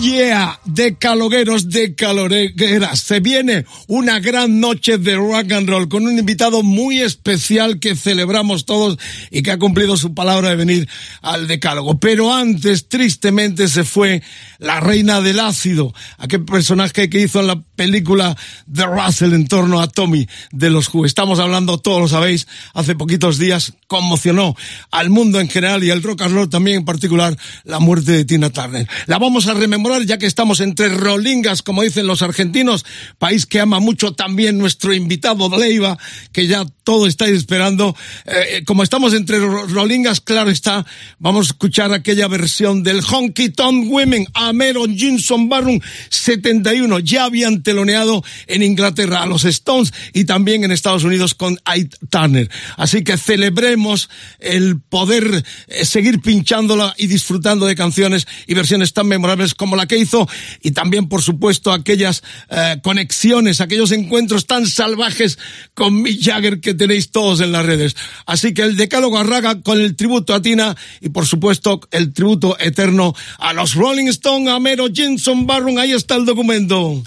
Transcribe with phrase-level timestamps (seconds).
[0.00, 3.00] Yeah, decalogueros, decalogueras.
[3.00, 7.96] Se viene una gran noche de rock and roll con un invitado muy especial que
[7.96, 8.96] celebramos todos
[9.32, 10.88] y que ha cumplido su palabra de venir
[11.20, 11.98] al decálogo.
[11.98, 14.22] Pero antes, tristemente, se fue
[14.58, 18.36] la reina del ácido, aquel personaje que hizo en la película
[18.72, 21.06] The Russell en torno a Tommy de los Who.
[21.06, 24.54] Estamos hablando, todos lo sabéis, hace poquitos días conmocionó
[24.92, 28.24] al mundo en general y al rock and roll también en particular la muerte de
[28.24, 28.86] Tina Turner.
[29.06, 32.84] La vamos a rememorar ya que estamos entre rolingas, como dicen los argentinos,
[33.18, 35.98] país que ama mucho también nuestro invitado Leiva,
[36.32, 37.94] que ya todo estáis esperando.
[38.24, 40.86] Eh, como estamos entre ro- rolingas, claro está,
[41.18, 45.80] vamos a escuchar aquella versión del Honky Tonk Women, Amero Jinson Barrum
[46.10, 46.98] 71.
[47.00, 51.96] Ya habían teloneado en Inglaterra a los Stones y también en Estados Unidos con Ike
[52.10, 52.50] Turner.
[52.76, 54.08] Así que celebremos
[54.38, 59.86] el poder eh, seguir pinchándola y disfrutando de canciones y versiones tan memorables como la
[59.86, 60.28] que hizo
[60.62, 65.38] y también, por supuesto, aquellas eh, conexiones, aquellos encuentros tan salvajes
[65.74, 67.96] con Mick Jagger que tenéis todos en las redes.
[68.26, 72.58] Así que el decálogo arraga con el tributo a Tina y, por supuesto, el tributo
[72.60, 75.78] eterno a los Rolling Stones, a Mero Jenson Barron.
[75.78, 77.02] Ahí está el documento.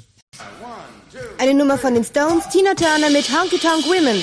[1.37, 4.21] Eine Nummer von den Stones, Tina Turner mit Honky Tonk Women.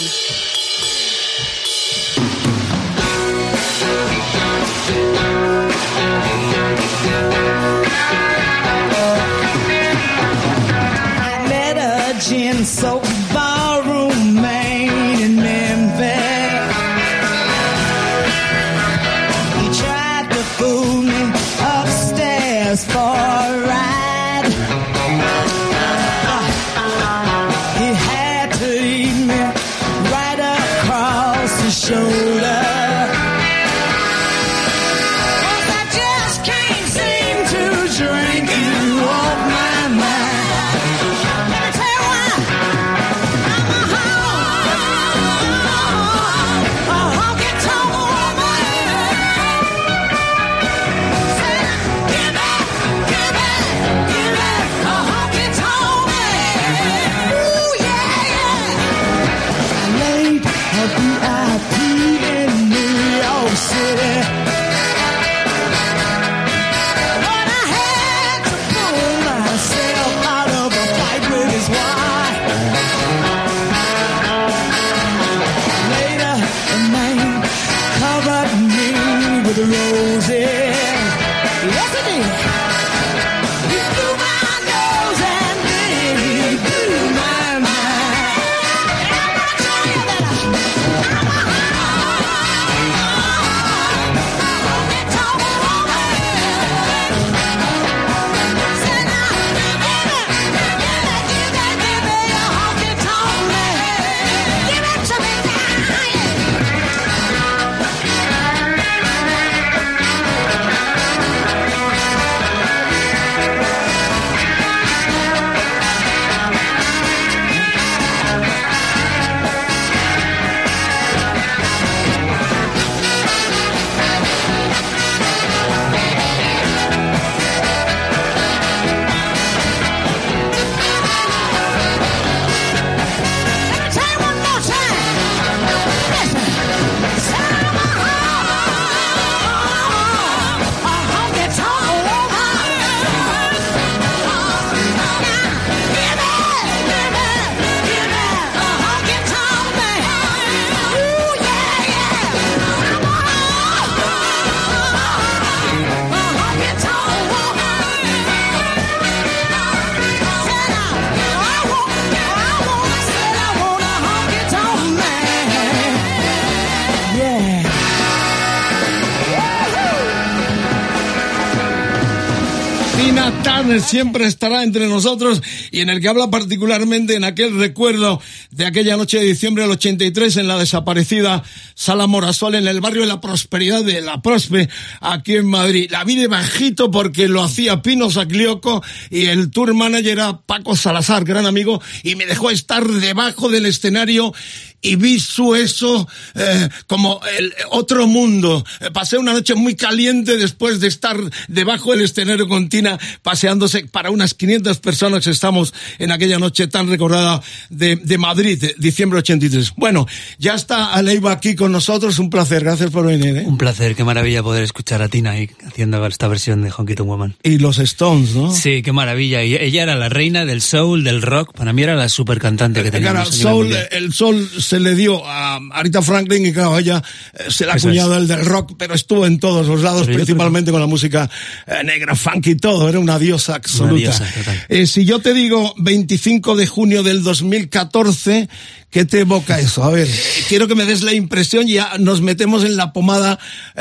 [173.89, 178.21] Siempre estará entre nosotros y en el que habla particularmente en aquel recuerdo
[178.51, 181.43] de aquella noche de diciembre del 83 en la desaparecida
[181.75, 184.69] Sala Morasol en el barrio de la Prosperidad de La Prospe,
[185.01, 185.91] aquí en Madrid.
[185.91, 190.77] La vi de bajito porque lo hacía Pino Saclioco y el tour manager era Paco
[190.77, 194.35] Salazar, gran amigo, y me dejó estar debajo del escenario
[194.81, 198.65] y vi su eso eh, como el otro mundo.
[198.81, 201.17] Eh, Pasé una noche muy caliente después de estar
[201.49, 206.89] debajo del escenario con Tina paseándose para unas 500 personas estamos en aquella noche tan
[206.89, 209.73] recordada de, de Madrid, de diciembre 83.
[209.77, 210.07] Bueno,
[210.39, 213.37] ya está Aleiva aquí con nosotros, un placer, gracias por venir.
[213.39, 213.45] ¿eh?
[213.47, 217.09] Un placer, qué maravilla poder escuchar a Tina ahí haciendo esta versión de Honky Tonk
[217.09, 217.37] Woman.
[217.43, 218.53] Y los Stones, ¿no?
[218.53, 219.43] Sí, qué maravilla.
[219.45, 221.53] Y ella era la reina del soul, del rock.
[221.55, 223.29] Para mí era la super cantante que Claro, teníamos.
[223.29, 227.45] a nivel soul, el sol se le dio a Arita Franklin y claro, ella eh,
[227.49, 228.21] se le ha Eso acuñado es.
[228.23, 231.31] el del rock, pero estuvo en todos los lados, Pero principalmente con la música
[231.67, 233.95] eh, negra, funky y todo, era una diosa absoluta.
[233.97, 234.27] diosa.
[234.69, 238.49] Eh, si yo te digo 25 de junio del 2014,
[238.91, 239.85] ¿qué te evoca eso?
[239.85, 240.09] A ver,
[240.49, 243.39] quiero que me des la impresión y ya nos metemos en la pomada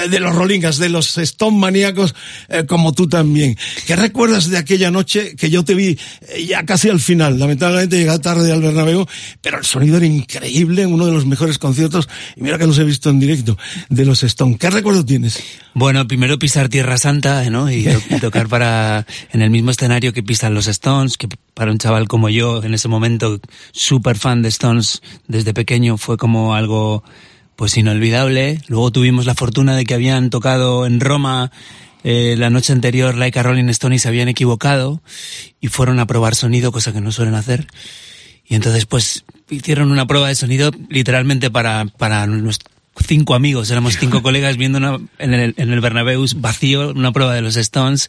[0.10, 2.16] de los Rollingas, de los Stone maníacos,
[2.50, 3.58] eh, como tú también.
[3.86, 5.98] ¿Qué recuerdas de aquella noche que yo te vi
[6.48, 7.40] ya casi al final?
[7.40, 9.06] Lamentablemente llegué tarde al Bernabéu,
[9.42, 12.84] pero el sonido era increíble, uno de los mejores conciertos, y mira que los he
[12.84, 13.58] visto en directo,
[13.90, 14.58] de los Stone.
[14.58, 15.42] ¿Qué recuerdo tienes?
[15.74, 17.72] Bueno, primero pisar Tierra Santa, ¿no?
[17.72, 21.72] Y, to- y tocar para en el mismo escenario que pisan los Stones, que para
[21.72, 23.40] un chaval como yo, en ese momento,
[23.72, 27.04] súper fan de Stones desde pequeño, fue como algo,
[27.56, 28.62] pues inolvidable.
[28.68, 31.52] Luego tuvimos la fortuna de que habían tocado en Roma
[32.04, 35.02] eh, la noche anterior Like a Rolling Stone y se habían equivocado
[35.60, 37.68] y fueron a probar sonido, cosa que no suelen hacer.
[38.48, 42.72] Y entonces, pues, hicieron una prueba de sonido literalmente para, para nuestros
[43.06, 47.36] cinco amigos, éramos cinco colegas viendo una, en, el, en el Bernabéu vacío una prueba
[47.36, 48.08] de los Stones.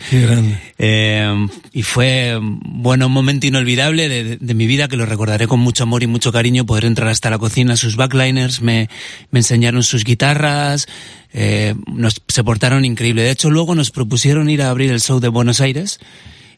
[0.78, 5.46] Eh, y fue, bueno, un momento inolvidable de, de- de mi vida que lo recordaré
[5.46, 8.88] con mucho amor y mucho cariño, poder entrar hasta la cocina, sus backliners me,
[9.30, 10.86] me enseñaron sus guitarras,
[11.34, 13.22] eh, nos, se portaron increíble.
[13.22, 15.98] De hecho, luego nos propusieron ir a abrir el show de Buenos Aires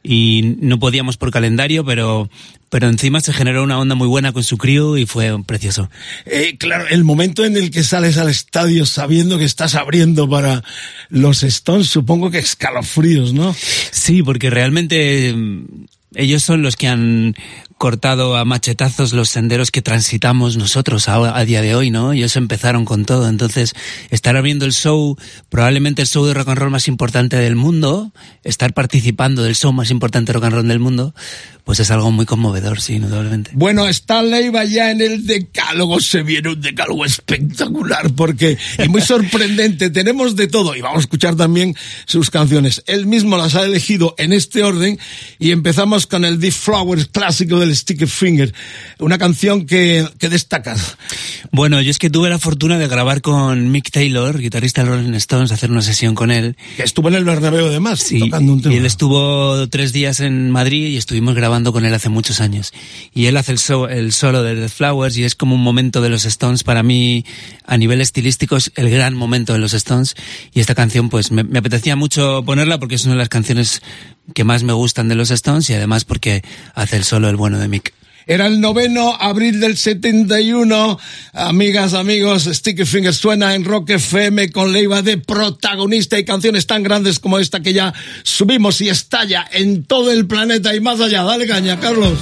[0.03, 2.31] y no podíamos por calendario, pero,
[2.69, 5.91] pero encima se generó una onda muy buena con su crew y fue precioso.
[6.27, 10.65] Eh, claro, el momento en el que sales al estadio sabiendo que estás abriendo para
[11.09, 13.55] los Stones, supongo que escalofríos, ¿no?
[13.91, 15.65] Sí, porque realmente mm,
[16.15, 17.35] ellos son los que han
[17.81, 22.13] cortado a machetazos los senderos que transitamos nosotros a, a día de hoy, ¿no?
[22.13, 23.27] Ellos empezaron con todo.
[23.27, 23.73] Entonces,
[24.11, 25.17] estar abriendo el show,
[25.49, 28.13] probablemente el show de rock and roll más importante del mundo,
[28.45, 31.15] estar participando del show más importante de rock and roll del mundo,
[31.65, 33.53] pues es algo muy conmovedor, sí, indudablemente.
[33.55, 39.01] Bueno, está Leiva ya en el decálogo, se viene un decálogo espectacular porque y muy
[39.01, 41.75] sorprendente, tenemos de todo y vamos a escuchar también
[42.07, 42.83] sus canciones.
[42.87, 44.99] Él mismo las ha elegido en este orden
[45.39, 48.53] y empezamos con el Deep Flowers clásico del Sticky Finger,
[48.99, 50.97] una canción que, que destacas.
[51.53, 55.15] Bueno, yo es que tuve la fortuna de grabar con Mick Taylor, guitarrista de Rolling
[55.15, 56.57] Stones, hacer una sesión con él.
[56.77, 58.75] Que estuvo en el Bernabéu además, Sí, tocando un tema.
[58.75, 62.73] y él estuvo tres días en Madrid y estuvimos grabando con él hace muchos años.
[63.15, 66.01] Y él hace el, so- el solo de The Flowers y es como un momento
[66.01, 67.25] de los Stones para mí,
[67.67, 70.15] a nivel estilístico, es el gran momento de los Stones.
[70.53, 73.83] Y esta canción, pues me, me apetecía mucho ponerla porque es una de las canciones
[74.35, 76.43] que más me gustan de los Stones y además porque
[76.75, 77.93] hace el solo el bueno de Mick.
[78.27, 80.99] Era el noveno abril del 71.
[81.33, 86.83] Amigas, amigos, Sticky Fingers suena en Rock FM con Leiva de protagonista y canciones tan
[86.83, 91.25] grandes como esta que ya subimos y estalla en todo el planeta y más allá.
[91.25, 92.19] Dale caña, Carlos.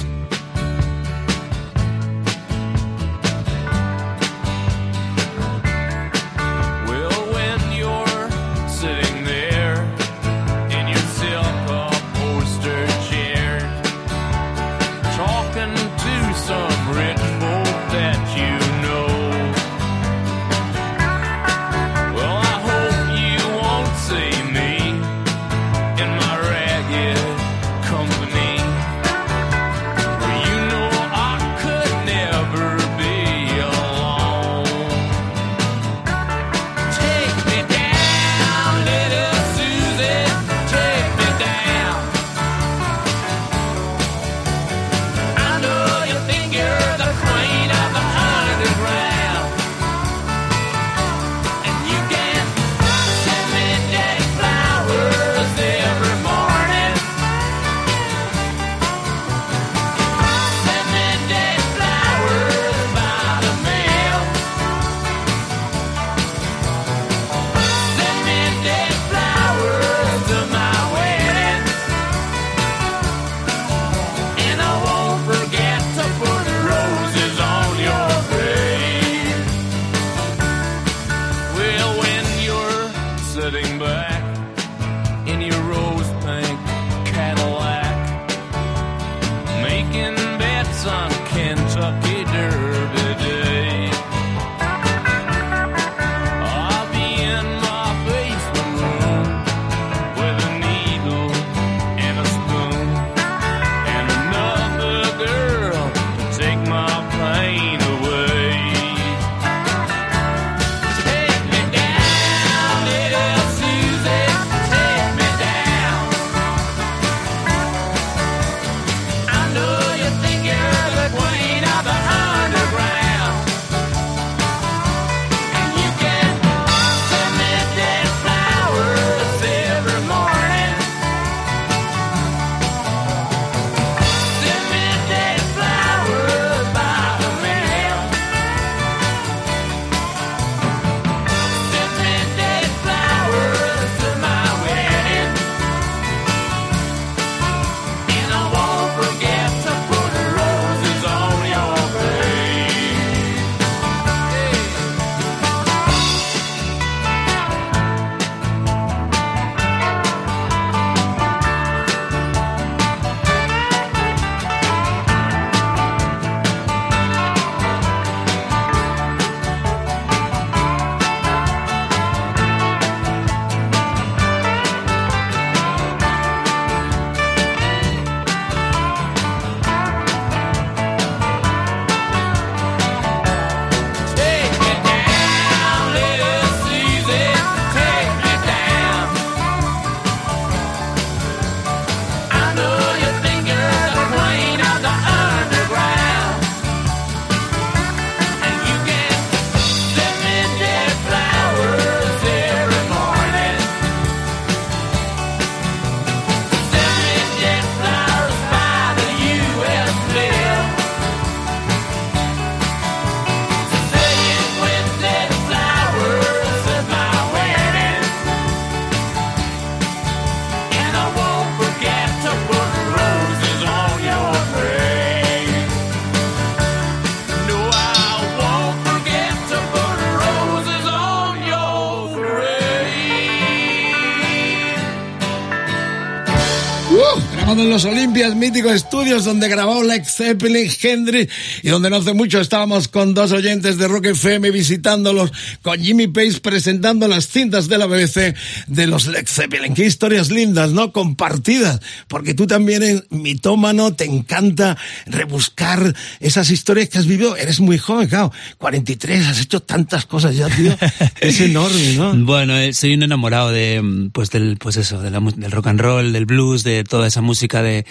[236.99, 237.28] Woo!
[237.49, 241.27] Grabado en los Olympias Míticos Estudios, donde grabó Lex Zeppelin, Hendry,
[241.63, 245.31] y donde no hace mucho estábamos con dos oyentes de Rock FM visitándolos,
[245.63, 248.35] con Jimmy Page presentando las cintas de la BBC
[248.67, 249.73] de los Lex Zeppelin.
[249.73, 250.91] Qué historias lindas, ¿no?
[250.91, 254.77] Compartidas, porque tú también eres mitómano, te encanta
[255.07, 257.35] rebuscar esas historias que has vivido.
[257.35, 260.77] Eres muy joven, claro, 43, has hecho tantas cosas ya, tío.
[261.19, 262.13] Es enorme, ¿no?
[262.15, 265.49] Bueno, eh, soy un enamorado de, mm, pues del, pues eso, de la mu- del
[265.51, 267.85] rock and roll, del blues, de toda esa música de,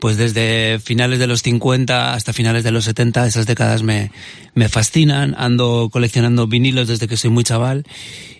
[0.00, 4.10] pues desde finales de los 50 hasta finales de los 70, esas décadas me,
[4.54, 7.84] me fascinan, ando coleccionando vinilos desde que soy muy chaval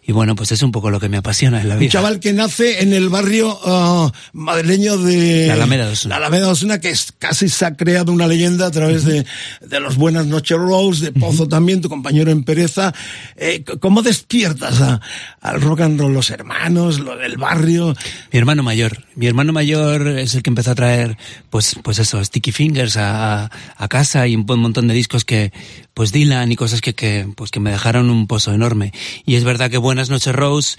[0.04, 1.90] y bueno, pues es un poco lo que me apasiona en la Un vida.
[1.92, 6.14] chaval que nace en el barrio ah, madrileño de La Alameda Osuna.
[6.18, 9.24] la Alameda Osuna, que es, casi se ha creado una leyenda a través de,
[9.60, 12.92] de los Buenas noches Rose, de Pozo también, tu compañero en Pereza.
[13.36, 15.00] Eh, ¿Cómo despiertas a-
[15.40, 16.12] al rock and roll?
[16.12, 17.94] Los hermanos, lo del barrio.
[18.32, 19.04] Mi hermano mayor.
[19.14, 21.16] Mi hermano mayor es el que empezó a traer,
[21.48, 25.24] pues, pues eso, Sticky Fingers a, a- a casa y un buen montón de discos
[25.24, 25.52] que,
[25.94, 28.92] pues Dylan y cosas que, que, pues que me dejaron un pozo enorme.
[29.24, 30.78] Y es verdad que Buenas noches Rose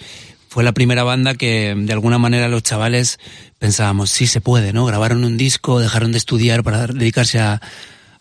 [0.50, 3.20] fue la primera banda que de alguna manera los chavales
[3.60, 4.86] pensábamos, sí se puede, ¿no?
[4.86, 7.62] Grabaron un disco, dejaron de estudiar para dedicarse a,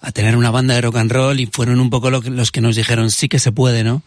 [0.00, 2.76] a tener una banda de rock and roll y fueron un poco los que nos
[2.76, 4.02] dijeron, sí que se puede, ¿no?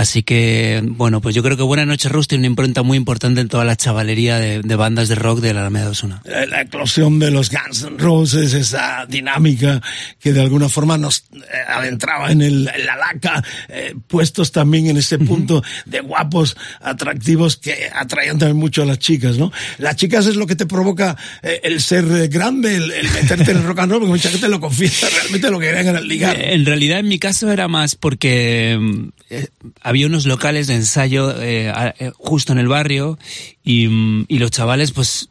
[0.00, 3.42] Así que, bueno, pues yo creo que Buenas noches Rose tiene una impronta muy importante
[3.42, 6.22] en toda la chavalería de, de bandas de rock de la Alameda Osuna.
[6.24, 9.82] eh, La eclosión de los Guns N' Roses, esa dinámica
[10.18, 14.86] que de alguna forma nos eh, adentraba en, el, en la laca, eh, puestos también
[14.86, 19.52] en ese punto de guapos, atractivos que atraían también mucho a las chicas, ¿no?
[19.76, 23.50] Las chicas es lo que te provoca eh, el ser eh, grande, el, el meterte
[23.50, 25.98] en el rock and roll, porque mucha gente lo confiesa, realmente lo que querían era
[25.98, 26.40] el ligar.
[26.40, 28.78] En realidad, en mi caso era más porque
[29.28, 29.48] eh,
[29.90, 33.18] había unos locales de ensayo eh, eh, justo en el barrio
[33.64, 33.88] y,
[34.28, 35.28] y los chavales, pues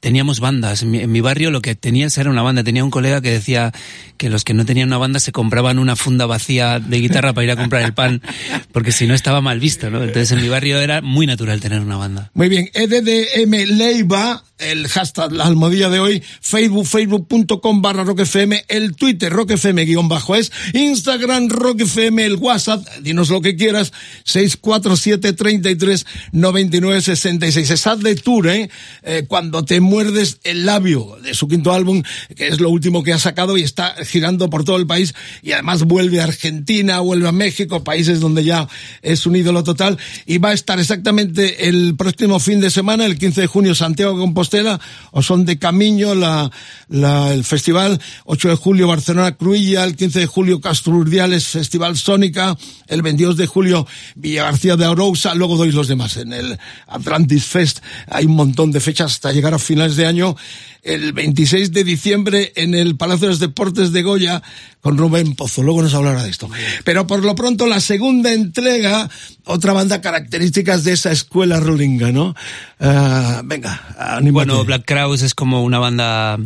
[0.00, 0.82] teníamos bandas.
[0.82, 2.64] En mi, en mi barrio lo que tenías era una banda.
[2.64, 3.72] Tenía un colega que decía
[4.16, 7.44] que los que no tenían una banda se compraban una funda vacía de guitarra para
[7.44, 8.20] ir a comprar el pan,
[8.72, 10.02] porque si no estaba mal visto, ¿no?
[10.02, 12.30] Entonces en mi barrio era muy natural tener una banda.
[12.34, 18.94] Muy bien, EDDM Leiva, el hashtag, la almohadilla de hoy, Facebook, facebook.com barra roquefm, el
[18.94, 23.92] Twitter roquefm guion bajo es, Instagram roquefm, el WhatsApp, dinos lo que quieras,
[24.24, 27.70] 647 33 99 66.
[27.70, 28.68] Esad de tour, ¿eh?
[29.02, 32.02] Eh, Cuando te muerdes el labio de su quinto álbum,
[32.36, 35.52] que es lo último que ha sacado y está girando por todo el país y
[35.52, 38.68] además vuelve a Argentina, vuelve a México, países donde ya
[39.02, 43.18] es un ídolo total y va a estar exactamente el próximo fin de semana, el
[43.18, 44.80] 15 de junio, Santiago de Compostela,
[45.10, 46.50] o son de Camino, la,
[46.88, 51.96] la- el festival, 8 de julio Barcelona Cruilla, el 15 de julio Castro Urdiales Festival
[51.98, 52.56] Sónica,
[52.86, 56.16] el 22 de julio Villa García de Arousa, luego doy los demás.
[56.16, 60.36] En el Atlantis Fest hay un montón de fechas hasta llegar a finales de año.
[60.82, 64.42] El 26 de diciembre en el Palacio de los Deportes de Goya
[64.80, 65.62] con Rubén Pozo.
[65.62, 66.48] Luego nos hablará de esto.
[66.84, 69.10] Pero por lo pronto la segunda entrega,
[69.44, 72.34] otra banda características de esa escuela rulinga, ¿no?
[72.80, 74.30] Ah, venga, anímate.
[74.52, 76.38] Bueno, Black Crowes es como una banda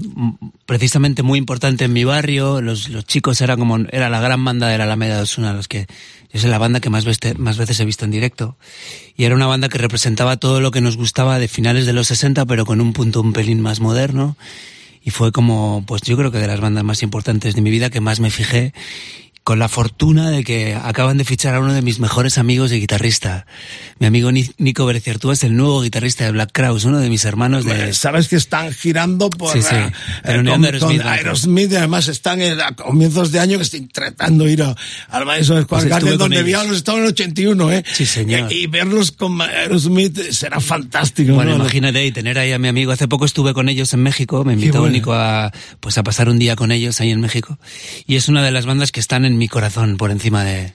[0.67, 2.61] precisamente muy importante en mi barrio.
[2.61, 5.69] Los, los chicos era como era la gran banda de la Alameda de Osuna, los
[5.69, 5.87] que
[6.31, 8.57] es la banda que más, veste- más veces he visto en directo.
[9.17, 12.09] Y era una banda que representaba todo lo que nos gustaba de finales de los
[12.09, 14.24] 60, pero con un punto un pelín más moderno.
[15.03, 17.91] Y fue como, pues yo creo que de las bandas más importantes de mi vida
[17.91, 18.73] que más me fijé
[19.45, 22.81] con la fortuna de que acaban de fichar a uno de mis mejores amigos y
[22.81, 23.47] guitarrista.
[23.99, 27.27] Mi amigo Ni- Nico Bereciertúa es el nuevo guitarrista de Black Crowes, uno de mis
[27.27, 27.93] hermanos de...
[27.93, 29.75] Sabes que están girando por Sí, sí.
[29.75, 29.93] eh,
[30.25, 31.13] Teloneando con- Aerosmith, con.
[31.13, 34.75] Aerosmith, y además están en- a comienzos de año que estoy tratando de ir a-
[35.11, 36.45] al Madison Square Garden, donde ellos.
[36.45, 37.85] habíamos estado en el 81, ¿eh?
[37.93, 38.51] Sí, señor.
[38.51, 41.35] Y, y verlos con Aerosmith será fantástico.
[41.35, 41.57] Bueno, ¿no?
[41.65, 42.93] imagínate y tener ahí a mi amigo.
[42.93, 44.95] Hace poco estuve con ellos en México, me invitó bueno.
[44.95, 47.59] Nico a, pues a pasar un día con ellos ahí en México.
[48.07, 50.73] Y es una de las bandas que están en mi corazón por encima de,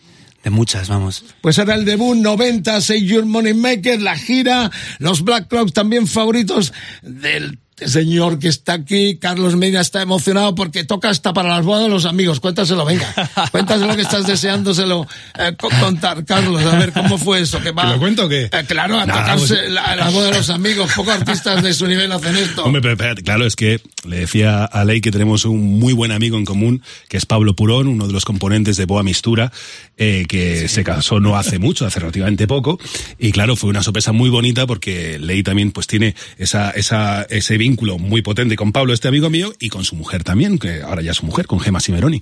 [0.50, 1.26] muchas, vamos.
[1.42, 6.08] Pues era el debut 90, Say Your Money Maker, la gira, los Black Clouds también
[6.08, 9.18] favoritos del señor que está aquí.
[9.18, 12.40] Carlos Medina está emocionado porque toca hasta para las bodas de los amigos.
[12.40, 13.14] Cuéntaselo, venga.
[13.52, 15.08] Cuéntaselo que estás deseándoselo
[15.38, 16.62] eh, co- contar, Carlos.
[16.66, 17.60] A ver cómo fue eso.
[17.62, 18.44] Que va, ¿Te lo cuento o qué?
[18.46, 20.92] Eh, claro, a tocarse pues- la, la boda de los amigos.
[20.96, 22.64] Pocos artistas de su nivel hacen esto.
[22.64, 26.12] Hombre, pero espérate, claro, es que le decía a Ley que tenemos un muy buen
[26.12, 29.52] amigo en común, que es Pablo Purón, uno de los componentes de Boa Mistura,
[29.98, 32.80] eh, que se casó no hace mucho, hace relativamente poco,
[33.18, 37.58] y claro, fue una sorpresa muy bonita porque Ley también pues tiene esa, esa, ese
[37.58, 41.02] vínculo muy potente con Pablo, este amigo mío, y con su mujer también, que ahora
[41.02, 42.22] ya es su mujer, con Gemma Simeroni.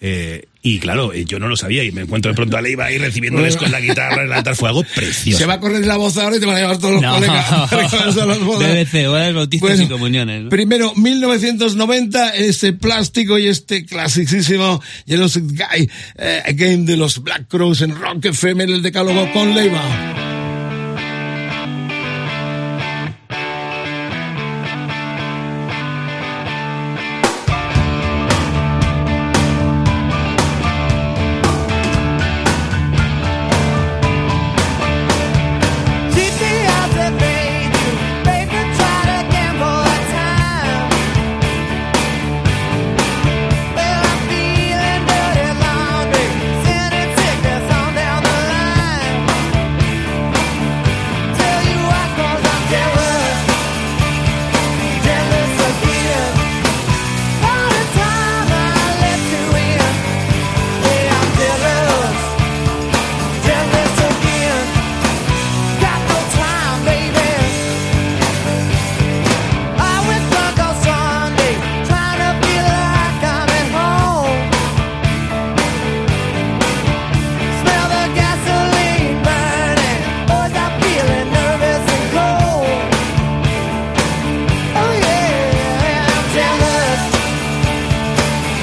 [0.00, 2.74] Eh, y claro, eh, yo no lo sabía y me encuentro de pronto a Ley
[2.74, 5.38] va ahí recibiéndoles con la guitarra en la altar, fue algo precioso.
[5.38, 7.14] Se va a correr la voz ahora y te van a llevar todos los No.
[7.14, 7.50] colegas.
[8.44, 8.74] bodas.
[8.74, 10.42] BBC, bodas, bautizos Bueno, y comuniones.
[10.44, 10.48] ¿no?
[10.50, 17.80] Primero, 1990, ese plástico y este clasicísimo Yellow Guy, eh, Again de los Black Crows
[17.82, 20.27] en Rock FM, en el decálogo con Leiva.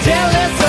[0.05, 0.64] Jealous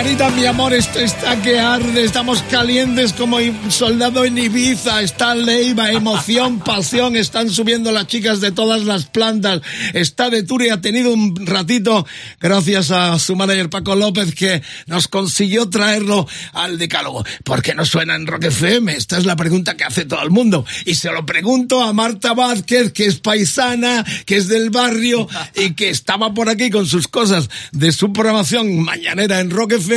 [0.00, 3.36] Margarita, mi amor, esto está que arde, estamos calientes como
[3.68, 9.60] soldado en Ibiza, está Leiva, emoción, pasión, están subiendo las chicas de todas las plantas,
[9.92, 12.06] está de tour y ha tenido un ratito,
[12.40, 17.22] gracias a su manager Paco López, que nos consiguió traerlo al decálogo.
[17.44, 18.94] ¿Por qué no suena en Rock FM?
[18.94, 20.64] Esta es la pregunta que hace todo el mundo.
[20.86, 25.74] Y se lo pregunto a Marta Vázquez, que es paisana, que es del barrio y
[25.74, 29.89] que estaba por aquí con sus cosas de su programación mañanera en Rock FM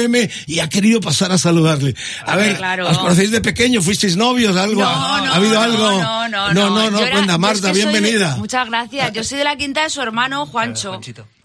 [0.48, 1.96] y ha querido pasar a saludarle.
[2.26, 2.88] A ver, claro.
[2.90, 3.82] ¿os conocéis de pequeño?
[3.82, 4.56] ¿Fuisteis novios?
[4.58, 4.82] ¿Algo?
[4.82, 5.92] No, ¿Ha, no, ha habido no, algo?
[6.02, 8.36] No, no, no, no, no, era- cuenta, Marta, es que soy de- bienvenida.
[8.38, 9.14] muchas gracias.
[9.14, 11.00] Yo soy de la quinta de su hermano Juancho.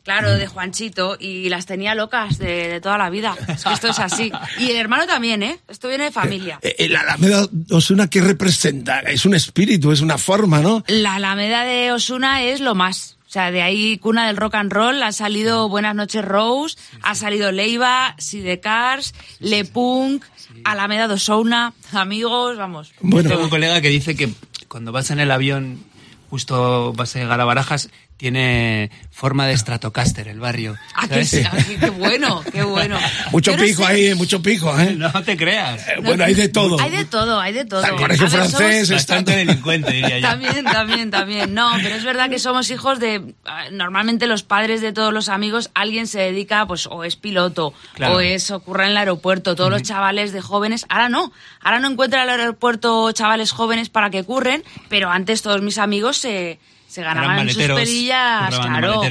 [0.05, 3.37] Claro, de Juanchito, y las tenía locas de, de toda la vida.
[3.47, 4.33] Es que esto es así.
[4.59, 5.59] Y el hermano también, ¿eh?
[5.69, 6.59] Esto viene de familia.
[6.63, 9.01] Eh, eh, La Alameda Osuna, ¿qué representa?
[9.01, 10.83] Es un espíritu, es una forma, ¿no?
[10.87, 13.18] La Alameda de Osuna es lo más.
[13.29, 17.15] O sea, de ahí cuna del rock and roll, han salido Buenas noches Rose, ha
[17.15, 20.25] salido Leiva, Sidecars, Le Punk,
[20.65, 22.95] Alameda de Osuna, amigos, vamos.
[22.99, 24.31] Tengo un colega que dice que
[24.67, 25.85] cuando vas en el avión,
[26.31, 30.77] justo vas a llegar a Barajas, tiene forma de Stratocaster el barrio.
[30.95, 32.99] Ah, sí, ah, qué- qué bueno, qué bueno.
[33.33, 33.93] Mucho no pijo sé.
[33.93, 34.95] ahí, mucho pijo, ¿eh?
[34.97, 35.87] No te creas.
[36.03, 36.79] bueno, hay de todo.
[36.81, 37.83] Hay de todo, hay de todo.
[37.85, 38.95] El colegio ver, francés está...
[39.15, 40.29] Bastante delincuente, diría yo.
[40.29, 41.55] También, también, también.
[41.55, 43.35] No, pero es verdad que somos hijos de.
[43.47, 47.73] ah, Normalmente los padres de todos los amigos, alguien se dedica, pues, o es piloto,
[47.95, 48.17] Claro.
[48.17, 49.55] o es ocurre en el aeropuerto.
[49.55, 50.85] Todos los chavales de jóvenes.
[50.89, 51.33] Ahora no.
[51.63, 55.79] Ahora no encuentran en el aeropuerto chavales jóvenes para que curren, pero antes todos mis
[55.79, 56.59] amigos se.
[56.89, 59.03] Se ganaban sus perillas, claro.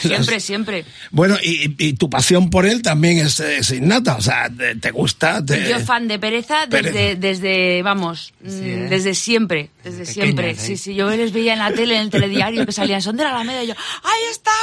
[0.00, 0.84] Siempre, siempre.
[1.10, 4.90] Bueno, y, y tu pasión por él también es, es innata, o sea, te, te
[4.92, 5.68] gusta, te...
[5.68, 7.20] Yo fan de Pereza desde, Pereza.
[7.20, 8.86] desde vamos, mm, ¿eh?
[8.88, 10.50] desde siempre, desde siempre.
[10.50, 10.76] pequeñas, Sí, ¿eh?
[10.76, 13.30] sí, yo les veía en la tele, en el telediario que salían, son de la
[13.30, 14.54] Alameda y yo, ¡ahí están!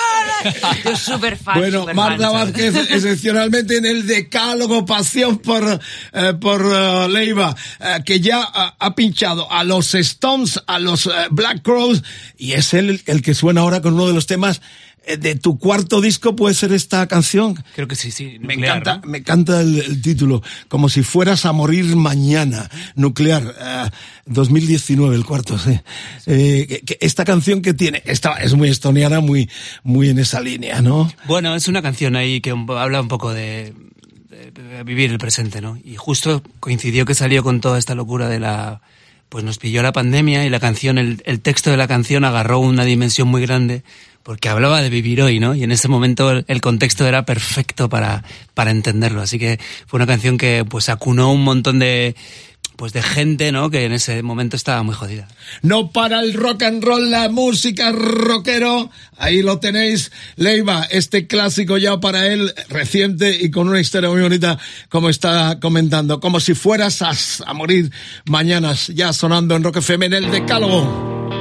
[0.86, 1.60] Yo súper fan.
[1.60, 2.34] Bueno, Marta fan.
[2.34, 5.79] Vázquez, excepcionalmente en el decálogo Pasión por,
[6.13, 11.12] eh, por eh, Leiva, eh, que ya ha pinchado a los Stones, a los eh,
[11.31, 12.01] Black Crows,
[12.38, 14.62] y es él el que suena ahora con uno de los temas
[15.06, 17.56] eh, de tu cuarto disco, puede ser esta canción.
[17.76, 18.38] Creo que sí, sí.
[18.39, 19.08] Me encanta, ¿no?
[19.10, 23.89] me encanta el, el título, como si fueras a morir mañana, nuclear, eh,
[24.28, 25.80] 2019, el cuarto, sí.
[26.28, 29.50] Eh, que- que esta canción que tiene, esta es muy estoniana, muy,
[29.84, 31.12] muy en esa línea, ¿no?
[31.26, 33.74] Bueno, es una canción ahí que habla un poco de,
[34.30, 35.78] de- de vivir el presente, ¿no?
[35.84, 38.82] Y justo coincidió que salió con toda esta locura de la...
[39.32, 42.60] Pues nos pilló la pandemia y la canción, el, el texto de la canción agarró
[42.60, 43.82] una dimensión muy grande
[44.24, 45.56] porque hablaba de vivir hoy, ¿no?
[45.56, 49.22] Y en ese momento el, el contexto era perfecto para, para entenderlo.
[49.22, 52.13] Así que fue una canción que pues acunó un montón de
[52.82, 53.70] pues de gente, ¿no?
[53.70, 55.28] Que en ese momento estaba muy jodida.
[55.62, 58.89] No para el rock and roll, la música rockero.
[59.20, 64.24] Ahí lo tenéis, Leiva, este clásico ya para él, reciente y con una historia muy
[64.24, 64.58] bonita,
[64.89, 66.20] como está comentando.
[66.20, 67.91] Como si fueras a, morir
[68.26, 71.40] mañana, ya sonando en Rock FM en el Decálogo.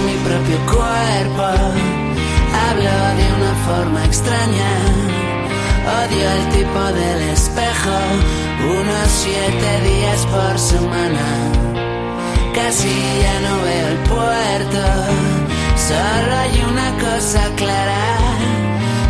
[3.65, 4.71] forma extraña.
[6.01, 7.97] Odio el tipo del espejo.
[8.79, 11.27] Unos siete días por semana.
[12.53, 12.93] Casi
[13.23, 14.83] ya no veo el puerto.
[15.89, 18.17] Solo hay una cosa clara.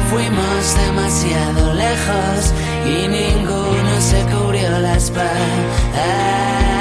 [0.10, 2.54] Fuimos demasiado lejos
[2.86, 6.81] y ninguno se cubrió la espalda.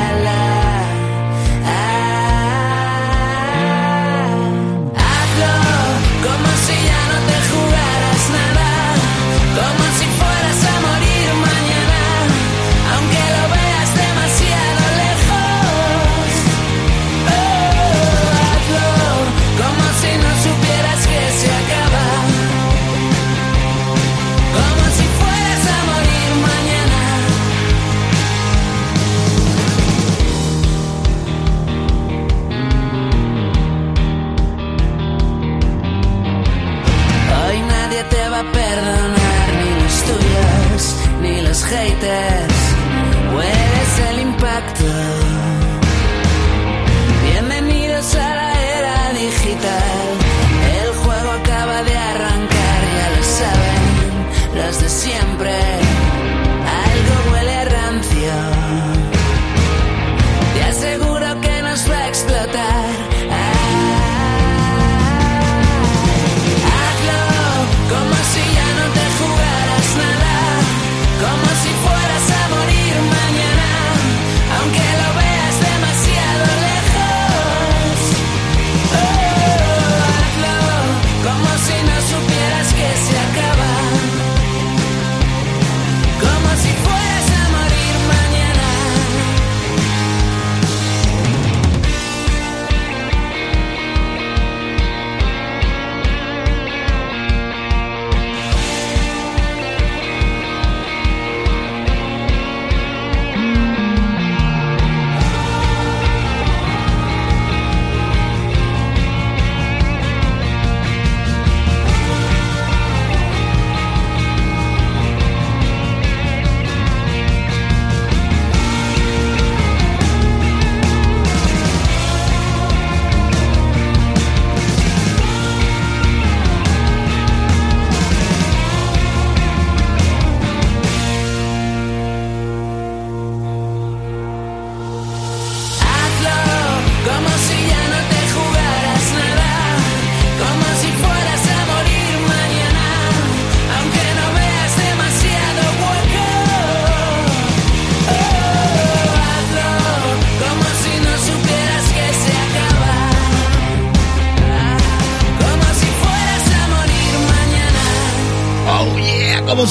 [41.70, 42.49] Ni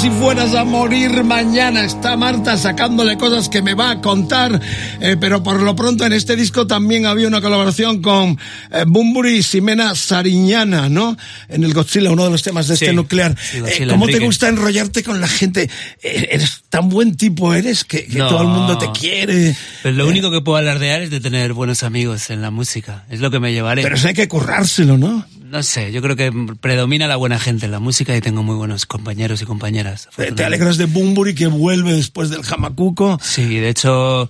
[0.02, 1.84] si fueras a morir mañana.
[1.84, 4.60] Está Marta sacándole cosas que me va a contar,
[5.02, 8.38] eh, pero por lo pronto en este disco también había una colaboración con
[8.72, 11.18] eh, Bumburi y Ximena Sariñana, ¿no?
[11.50, 13.36] En el Godzilla, uno de los temas de este Sí, nuclear.
[13.40, 14.26] sí, Eh, ¿Cómo te Enrique.
[14.26, 15.70] gusta enrollarte con la gente?
[16.02, 18.28] Eh, eres tan buen tipo, eres que, que No.
[18.30, 19.56] todo el mundo te quiere.
[19.84, 23.04] Pero lo único que puedo alardear es de tener buenos amigos en la música.
[23.10, 23.82] Es lo que me llevaré.
[23.84, 25.26] Pero eso hay que currárselo, ¿no?
[25.50, 26.32] No sé, yo creo que
[26.62, 30.08] predomina la buena gente en la música y tengo muy buenos compañeros y compañeras.
[30.36, 33.20] Te alegras de Bumburi que vuelve después del jamacuco.
[33.22, 34.30] Sí, de hecho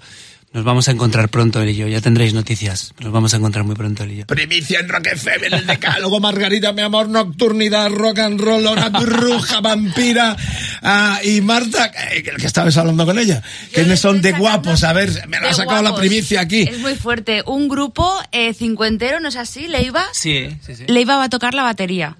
[0.51, 1.87] nos vamos a encontrar pronto él y yo.
[1.87, 2.93] Ya tendréis noticias.
[2.99, 4.25] Nos vamos a encontrar muy pronto él y yo.
[4.25, 9.61] Primicia en Rock FM, el decálogo, Margarita, mi amor, nocturnidad, rock and roll, una bruja
[9.61, 10.35] vampira.
[10.81, 15.27] Ah, y Marta, eh, que estabas hablando con ella, que son de guapos, a ver,
[15.27, 16.61] me la ha sacado la primicia aquí.
[16.61, 17.43] Es muy fuerte.
[17.45, 19.67] Un grupo eh, cincuentero, ¿no es así?
[19.67, 20.03] Leiva.
[20.13, 20.85] Sí, sí, sí.
[20.87, 22.17] Leiva va a tocar la batería.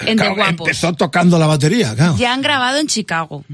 [0.00, 0.68] En Claro, The Guapos.
[0.68, 2.16] empezó tocando la batería, claro.
[2.16, 3.44] Ya han grabado en Chicago.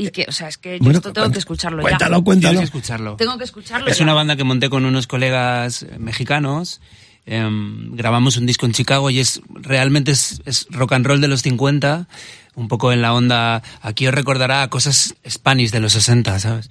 [0.00, 2.24] Y que, o sea, es que yo Bueno, esto tengo que escucharlo Cuéntalo, ya.
[2.24, 2.52] cuéntalo.
[2.52, 3.16] Tienes que escucharlo.
[3.16, 4.04] Tengo que escucharlo Es ya.
[4.04, 6.80] una banda que monté con unos colegas eh, mexicanos.
[7.26, 11.28] Em, grabamos un disco en Chicago y es realmente es, es rock and roll de
[11.28, 12.06] los 50.
[12.54, 16.70] un poco en la onda, aquí os recordará cosas Spanish de los 60, ¿sabes?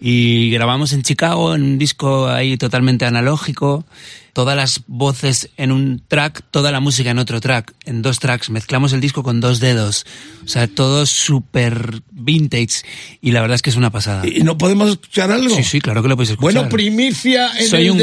[0.00, 3.84] Y grabamos en Chicago en un disco ahí totalmente analógico,
[4.32, 8.50] todas las voces en un track, toda la música en otro track, en dos tracks,
[8.50, 10.06] mezclamos el disco con dos dedos,
[10.44, 12.82] o sea, todo súper vintage
[13.20, 14.26] y la verdad es que es una pasada.
[14.26, 15.54] ¿Y no podemos escuchar algo?
[15.54, 16.54] Sí, sí, claro que lo podéis escuchar.
[16.54, 18.00] Bueno, primicia en Soy el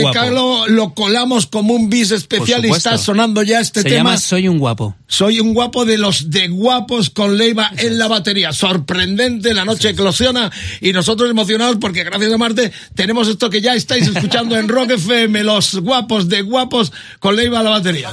[0.67, 3.97] lo colamos como un bis especial y está sonando ya este Se tema.
[4.11, 4.95] llama Soy un guapo.
[5.07, 8.51] Soy un guapo de los de guapos con Leiva en la batería.
[8.51, 13.75] Sorprendente, la noche eclosiona y nosotros emocionados porque gracias a Marte tenemos esto que ya
[13.75, 18.09] estáis escuchando en Rock FM, los guapos de guapos con Leiva a la batería.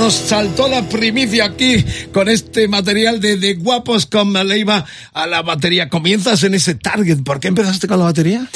[0.00, 5.42] Nos saltó la primicia aquí con este material de, de guapos con Leiva a la
[5.42, 5.90] batería.
[5.90, 7.22] Comienzas en ese target.
[7.22, 8.48] ¿Por qué empezaste con la batería?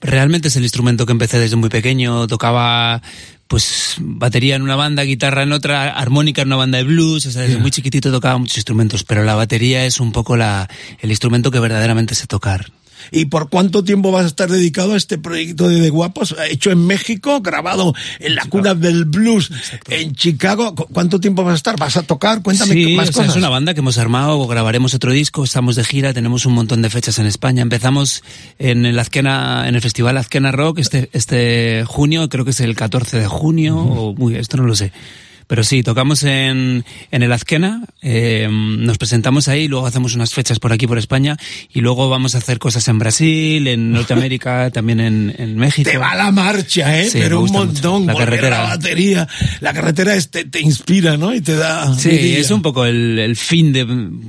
[0.00, 2.26] Realmente es el instrumento que empecé desde muy pequeño.
[2.26, 3.02] Tocaba
[3.46, 7.26] pues batería en una banda, guitarra en otra, armónica en una banda de blues.
[7.26, 10.66] O sea, desde muy chiquitito tocaba muchos instrumentos, pero la batería es un poco la,
[11.00, 12.72] el instrumento que verdaderamente sé tocar.
[13.12, 16.34] ¿Y por cuánto tiempo vas a estar dedicado a este proyecto de, de Guapos?
[16.50, 19.50] Hecho en México, grabado en la cuna del blues
[19.88, 20.74] en Chicago.
[20.74, 21.76] ¿Cu- ¿Cuánto tiempo vas a estar?
[21.78, 22.42] ¿Vas a tocar?
[22.42, 23.36] Cuéntame sí, más o sea, cosas.
[23.36, 26.82] es una banda que hemos armado, grabaremos otro disco, estamos de gira, tenemos un montón
[26.82, 27.62] de fechas en España.
[27.62, 28.22] Empezamos
[28.58, 32.74] en el Azquena, en el Festival Azquena Rock este, este junio, creo que es el
[32.76, 34.92] 14 de junio, o uy, esto no lo sé.
[35.46, 40.58] Pero sí, tocamos en, en el Azquena, eh, nos presentamos ahí, luego hacemos unas fechas
[40.58, 41.36] por aquí, por España,
[41.72, 45.88] y luego vamos a hacer cosas en Brasil, en Norteamérica, también en, en México.
[45.90, 47.08] Te va la marcha, ¿eh?
[47.08, 47.58] Sí, Pero un mucho.
[47.64, 48.06] montón.
[48.06, 48.62] La carretera.
[48.64, 49.28] La batería.
[49.60, 51.34] La carretera es- te, inspira, ¿no?
[51.34, 51.94] Y te da.
[51.96, 53.86] Sí, es un poco el, el fin de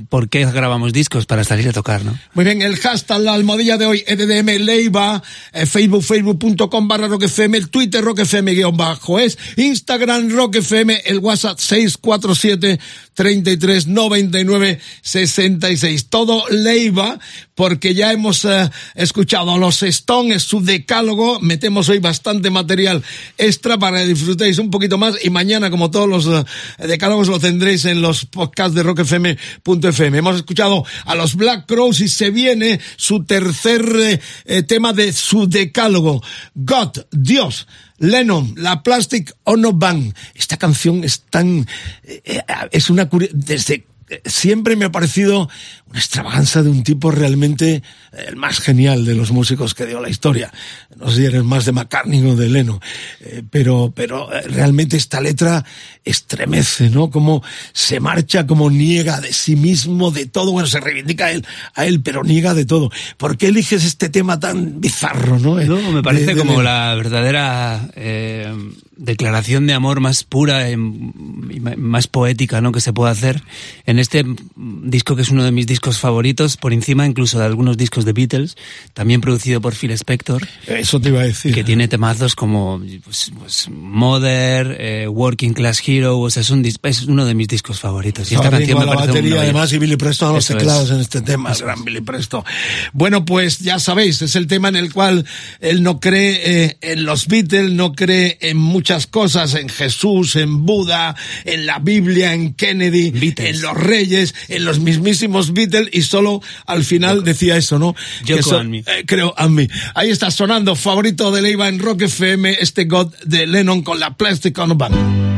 [0.08, 2.16] por qué grabamos discos para salir a tocar, ¿no?
[2.34, 7.54] Muy bien, el hashtag, la almohadilla de hoy, EDDM Leiva, eh, Facebook, facebook.com barra roquefm,
[7.56, 12.78] el Twitter roquefm guion bajo es, Instagram roquefm, el WhatsApp 647
[13.14, 16.06] 33 99 66.
[16.08, 17.18] Todo Leiva,
[17.54, 21.40] porque ya hemos eh, escuchado los Stones, su decálogo.
[21.40, 23.02] Metemos hoy bastante material
[23.36, 25.16] extra para que disfrutéis un poquito más.
[25.24, 30.18] Y mañana, como todos los eh, decálogos, lo tendréis en los podcasts de rockfm.fm.
[30.18, 35.48] Hemos escuchado a los Black Crows y se viene su tercer eh, tema de su
[35.48, 36.22] decálogo.
[36.54, 37.66] God, Dios.
[37.98, 40.14] Lennon, la Plastic Ono Band.
[40.34, 41.66] Esta canción es tan,
[42.04, 45.50] eh, eh, es una desde eh, siempre me ha parecido
[45.90, 47.82] una extravaganza de un tipo realmente eh,
[48.28, 50.52] el más genial de los músicos que dio la historia.
[50.96, 52.80] No sé si eres más de McCartney o de Lennon,
[53.20, 55.64] eh, pero, pero eh, realmente esta letra
[56.04, 57.10] estremece, ¿no?
[57.10, 60.52] Como se marcha, como niega de sí mismo, de todo.
[60.52, 62.90] Bueno, se reivindica a él, a él, pero niega de todo.
[63.16, 65.58] ¿Por qué eliges este tema tan bizarro, no?
[65.60, 68.52] No, me parece De- de como la verdadera eh,
[68.96, 72.72] declaración de amor más pura y más poética ¿no?
[72.72, 73.42] que se puede hacer
[73.86, 74.24] en este
[74.56, 78.12] disco que es uno de mis discos favoritos, por encima incluso de algunos discos de
[78.12, 78.56] Beatles,
[78.94, 80.46] también producido por Phil Spector.
[80.66, 81.54] Eso te iba a decir.
[81.54, 86.64] Que tiene temazos como pues, pues, Mother, eh, Working Class Hero, o sea, es, un
[86.64, 88.30] es uno de mis discos favoritos.
[88.30, 90.58] Y esta canción me la parece batería, además, y Billy Preston a los Eso es.
[90.58, 92.44] teclados en este tema, el gran Billy Preston.
[92.92, 95.24] Bueno, pues ya sabéis, es el tema en el cual
[95.60, 100.64] él no cree eh, en los Beatles, no cree en muchas cosas, en Jesús, en
[100.64, 106.42] Buda, en la Biblia, en Kennedy, en los reyes, en los mismísimos Beatles, y solo
[106.66, 107.94] al final decía eso, ¿no?
[108.24, 108.78] Yoko Que so- and me.
[108.78, 109.68] eh, creo a mí.
[109.94, 114.16] Ahí está sonando, favorito de Leiva en Rock FM, este God de Lennon con la
[114.16, 115.37] Plastic Ono Band.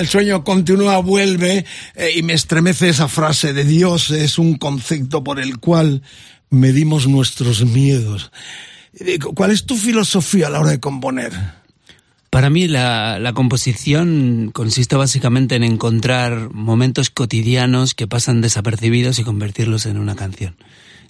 [0.00, 5.22] El sueño continúa, vuelve eh, y me estremece esa frase de Dios es un concepto
[5.22, 6.02] por el cual
[6.50, 8.32] medimos nuestros miedos.
[8.98, 11.32] Eh, ¿Cuál es tu filosofía a la hora de componer?
[12.30, 19.24] Para mí la, la composición consiste básicamente en encontrar momentos cotidianos que pasan desapercibidos y
[19.24, 20.56] convertirlos en una canción.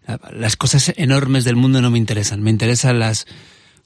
[0.06, 3.26] La- Las cosas enormes del mundo no me interesan, me interesan las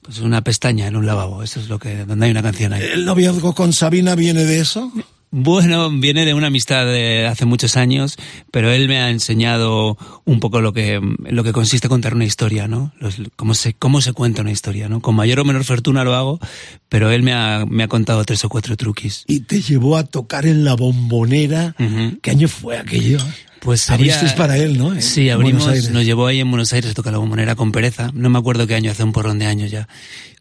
[0.05, 2.83] pues una pestaña en un lavabo, eso es lo que donde hay una canción ahí.
[2.93, 4.91] ¿El noviazgo con Sabina viene de eso?
[5.37, 8.15] Bueno, viene de una amistad de hace muchos años,
[8.51, 12.69] pero él me ha enseñado un poco lo que, lo que consiste contar una historia,
[12.69, 12.93] ¿no?
[12.99, 15.01] Los- cómo, se, cómo se cuenta una historia, ¿no?
[15.01, 16.39] Con mayor o menor fortuna lo hago,
[16.87, 19.25] pero él me ha, me ha contado tres o cuatro truquis.
[19.27, 21.75] Y te llevó a tocar en la bombonera.
[22.21, 23.17] ¿Qué año fue aquello?
[23.65, 24.13] Pues sería...
[24.13, 25.01] Abristeis para él, ¿no?
[25.01, 28.11] Sí, abrimos, nos llevó ahí en Buenos Aires a tocar la bombonera con pereza.
[28.13, 29.87] No me acuerdo qué año, hace un porrón de años ya.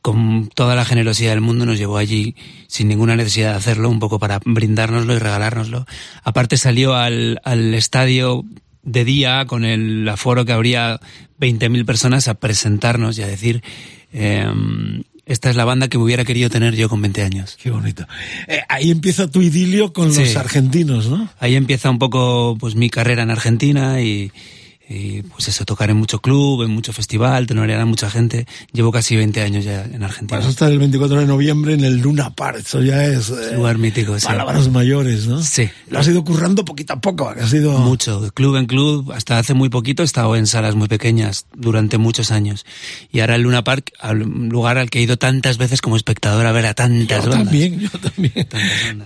[0.03, 3.99] Con toda la generosidad del mundo nos llevó allí sin ninguna necesidad de hacerlo, un
[3.99, 5.87] poco para brindárnoslo y regalárnoslo.
[6.23, 8.45] Aparte salió al, al estadio
[8.83, 11.01] de día con el aforo que habría
[11.41, 13.63] 20.000 personas a presentarnos y a decir,
[14.13, 17.57] em, esta es la banda que hubiera querido tener yo con 20 años.
[17.61, 18.07] Qué bonito.
[18.47, 21.29] Eh, ahí empieza tu idilio con los argentinos, ¿no?
[21.39, 24.33] Ahí empieza un poco pues mi carrera en Argentina y,
[24.89, 28.47] y, pues eso, tocar en mucho club, en mucho festival, tenorear a mucha gente.
[28.73, 30.39] Llevo casi 20 años ya en Argentina.
[30.39, 32.59] Vas a estar el 24 de noviembre en el Luna Park.
[32.67, 33.31] Eso ya es.
[33.31, 34.27] eh, Lugar mítico, sí.
[34.27, 35.43] Palabras mayores, ¿no?
[35.43, 35.71] Sí.
[35.89, 37.31] Lo has ido currando poquito a poco.
[37.31, 37.79] Ha sido.
[37.79, 41.97] Mucho, club en club, hasta hace muy poquito he estado en salas muy pequeñas durante
[41.97, 42.67] muchos años.
[43.11, 46.45] Y ahora el Luna Park, un lugar al que he ido tantas veces como espectador
[46.47, 47.49] a ver a tantas Yo bandas.
[47.49, 48.47] también, yo también.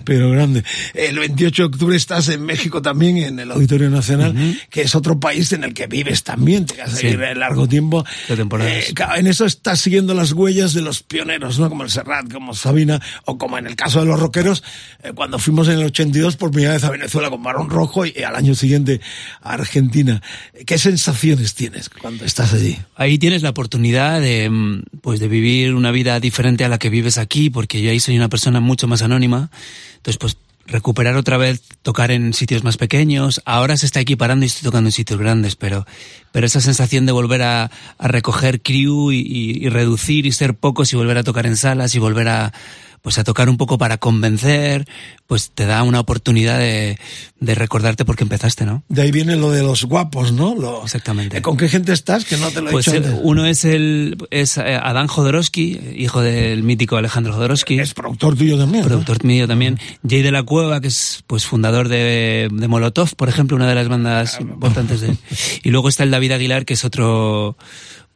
[0.03, 0.63] Pero grande.
[0.93, 5.19] El 28 de octubre estás en México también, en el Auditorio Nacional, que es otro
[5.19, 6.65] país en el que vives también.
[6.65, 7.07] Te vas a Sí.
[7.07, 8.05] ir largo tiempo.
[8.29, 11.69] Eh, en eso estás siguiendo las huellas de los pioneros, ¿no?
[11.69, 14.63] Como el Serrat, como Sabina, o como en el caso de los rockeros,
[15.03, 18.13] eh, cuando fuimos en el 82 por primera vez a Venezuela con Barón Rojo y,
[18.23, 19.01] al año siguiente
[19.41, 20.21] a Argentina.
[20.65, 22.77] ¿Qué sensaciones tienes cuando estás allí?
[22.95, 26.89] Ahí tienes la oportunidad de, mm, pues, de vivir una vida diferente a la que
[26.89, 29.49] vives aquí, porque yo ahí soy una persona mucho más anónima.
[29.97, 30.37] Entonces, pues,
[30.69, 33.41] recuperar otra vez, tocar en sitios más pequeños.
[33.45, 35.85] Ahora se está equiparando y estoy tocando en sitios grandes, pero,
[36.31, 40.53] pero esa sensación de volver a, a recoger crew y, y- y reducir y ser
[40.53, 42.53] pocos y volver a tocar en salas y volver a,
[43.01, 44.87] pues a tocar un poco para convencer,
[45.27, 46.97] pues te da una oportunidad de,
[47.39, 48.83] de recordarte por qué empezaste, ¿no?
[48.89, 50.55] De ahí viene lo de los guapos, ¿no?
[50.55, 51.37] Lo- Exactamente.
[51.37, 52.25] Eh, ¿Con qué gente estás?
[52.25, 53.19] Que no te lo he Pues dicho el- antes.
[53.23, 57.79] uno es el es eh, Adán Jodorowsky, hijo del mítico Alejandro Jodorowsky.
[57.79, 58.83] Es productor tuyo también.
[58.83, 58.87] ¿no?
[58.89, 59.79] Productor mío también.
[60.07, 63.75] Jay de la Cueva, que es pues fundador de, de Molotov, por ejemplo, una de
[63.75, 65.15] las bandas importantes de.
[65.63, 67.55] Y luego está el David Aguilar, que es otro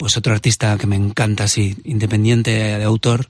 [0.04, 3.30] pues otro artista que me encanta, así, independiente de autor,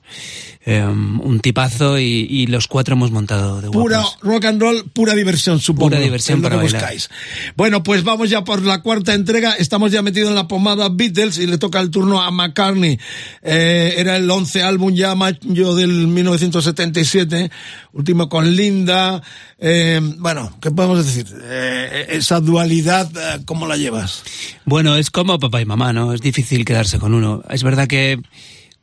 [0.66, 4.18] eh, un tipazo y, y los cuatro hemos montado de Pura guapos.
[4.22, 5.90] rock and roll, pura diversión, supongo.
[5.90, 6.80] Pura diversión para que bailar.
[6.80, 7.10] buscáis.
[7.56, 9.52] Bueno, pues vamos ya por la cuarta entrega.
[9.52, 12.98] Estamos ya metidos en la pomada Beatles y le toca el turno a McCartney.
[13.42, 17.52] Eh, era el once álbum ya mayo del 1977,
[17.92, 19.22] último con Linda.
[19.60, 21.26] Eh, bueno, ¿qué podemos decir?
[21.40, 23.08] Eh, esa dualidad,
[23.44, 24.24] ¿cómo la llevas?
[24.64, 26.12] Bueno, es como papá y mamá, ¿no?
[26.12, 27.42] Es difícil quedarse con uno.
[27.48, 28.20] Es verdad que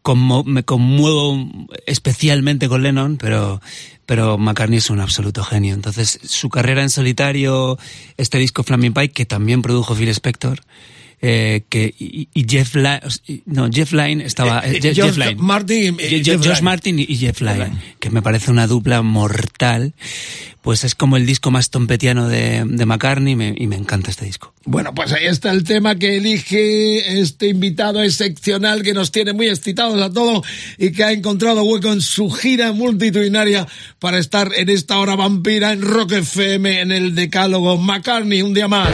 [0.02, 1.48] como me conmuevo
[1.86, 3.62] especialmente con Lennon, pero,
[4.06, 5.74] pero McCartney es un absoluto genio.
[5.74, 7.78] Entonces, su carrera en solitario,
[8.18, 10.62] este disco Flaming Pie, que también produjo Phil Spector,
[11.22, 13.02] eh, que, y, y Jeff Lynne,
[13.46, 15.36] no, Jeff Lynne estaba, Eh, Jeff, Jeff Lynne.
[15.36, 16.62] Martin Jeff Josh.
[16.62, 19.94] Martin y Jeff Lynne, que me parece una dupla mortal.
[20.64, 24.12] Pues es como el disco más tompetiano de, de McCartney y me, y me encanta
[24.12, 24.54] este disco.
[24.64, 29.48] Bueno, pues ahí está el tema que elige este invitado excepcional que nos tiene muy
[29.48, 30.46] excitados a todos
[30.78, 33.68] y que ha encontrado hueco en su gira multitudinaria
[33.98, 37.78] para estar en esta hora vampira en Rock FM en el Decálogo.
[37.80, 38.92] McCartney, un día más.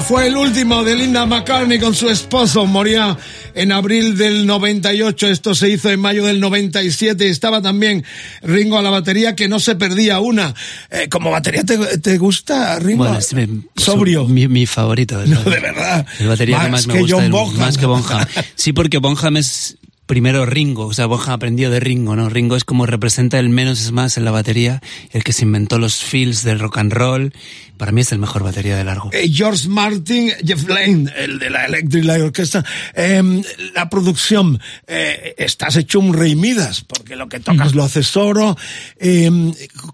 [0.00, 2.64] Fue el último de Linda McCartney con su esposo.
[2.66, 3.16] Moría
[3.54, 5.26] en abril del 98.
[5.28, 7.28] Esto se hizo en mayo del 97.
[7.28, 8.04] Estaba también
[8.42, 10.54] Ringo a la batería, que no se perdía una.
[10.90, 13.04] Eh, ¿Como batería te, te gusta, Ringo?
[13.04, 14.26] Bueno, es mi- Sobrio.
[14.26, 15.24] Mi, mi favorito.
[15.26, 16.06] No, de verdad.
[16.18, 17.16] El batería que Más más me que gusta.
[17.16, 17.58] John Bonham.
[17.58, 18.26] Más que Bonham.
[18.54, 19.76] Sí, porque Bonham es
[20.06, 20.86] primero Ringo.
[20.86, 22.28] O sea, Bonham aprendió de Ringo, ¿no?
[22.30, 24.80] Ringo es como representa el menos es más en la batería,
[25.12, 27.34] el que se inventó los feels del rock and roll.
[27.78, 29.10] Para mí es el mejor batería de largo.
[29.12, 32.64] Eh, George Martin, Jeff Lane, el de la Electric Light Orchestra,
[32.94, 33.42] eh,
[33.74, 38.56] la producción, eh, estás hecho un rey Midas, porque lo que tocas lo haces oro.
[38.98, 39.30] Eh,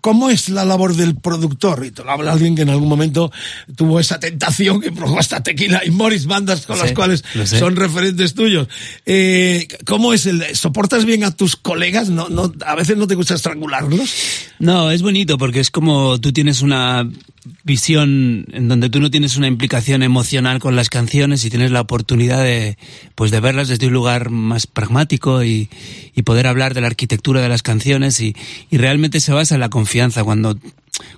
[0.01, 1.85] ¿Cómo es la labor del productor?
[1.85, 3.31] Y te lo habla alguien que en algún momento
[3.77, 8.35] tuvo esa tentación que probó hasta Tequila y Morris, bandas con las cuales son referentes
[8.35, 8.69] tuyos.
[9.07, 12.09] Eh, ¿Cómo es el, soportas bien a tus colegas?
[12.09, 14.11] ¿No, no, a veces no te gusta estrangularlos.
[14.59, 17.09] No, es bonito porque es como tú tienes una
[17.63, 21.81] visión en donde tú no tienes una implicación emocional con las canciones y tienes la
[21.81, 22.79] oportunidad de,
[23.15, 25.69] pues de verlas desde un lugar más pragmático y,
[26.15, 28.35] y poder hablar de la arquitectura de las canciones y,
[28.71, 30.25] y realmente se basa en la confianza.
[30.25, 30.59] Cuando,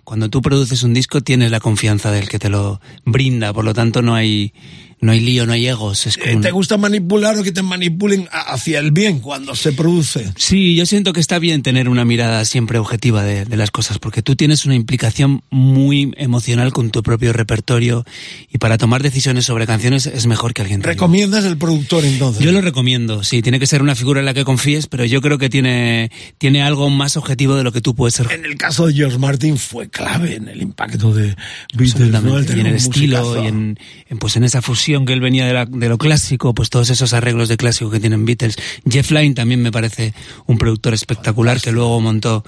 [0.04, 3.74] cuando tú produces un disco tienes la confianza del que te lo brinda, por lo
[3.74, 4.52] tanto no hay,
[5.00, 6.06] no hay lío, no hay egos.
[6.06, 9.72] Es como Eh, ¿Te gusta manipular o que te manipulen hacia el bien cuando se
[9.72, 10.32] produce?
[10.36, 13.98] Sí, yo siento que está bien tener una mirada siempre objetiva de, de las cosas,
[13.98, 18.04] porque tú tienes una implicación muy emocional con tu propio repertorio
[18.50, 20.94] y para tomar decisiones sobre canciones es mejor que alguien te ayude.
[20.94, 22.42] ¿Recomiendas el productor entonces?
[22.42, 25.20] Yo lo recomiendo, sí, tiene que ser una figura en la que confíes, pero yo
[25.20, 28.32] creo que tiene, tiene algo más objetivo de lo que tú puedes ser.
[28.32, 31.36] En el caso de George Martin fue clave en el impacto de
[31.74, 32.38] Beatles, ¿no?
[32.38, 33.44] Él y en el estilo musicazo.
[33.44, 36.54] y en, en, pues en esa fusión que él venía de, la- de lo clásico,
[36.54, 38.56] pues todos esos arreglos de clásico que tienen Beatles.
[38.88, 40.14] Jeff Lynne también me parece
[40.46, 42.44] un productor espectacular que luego montó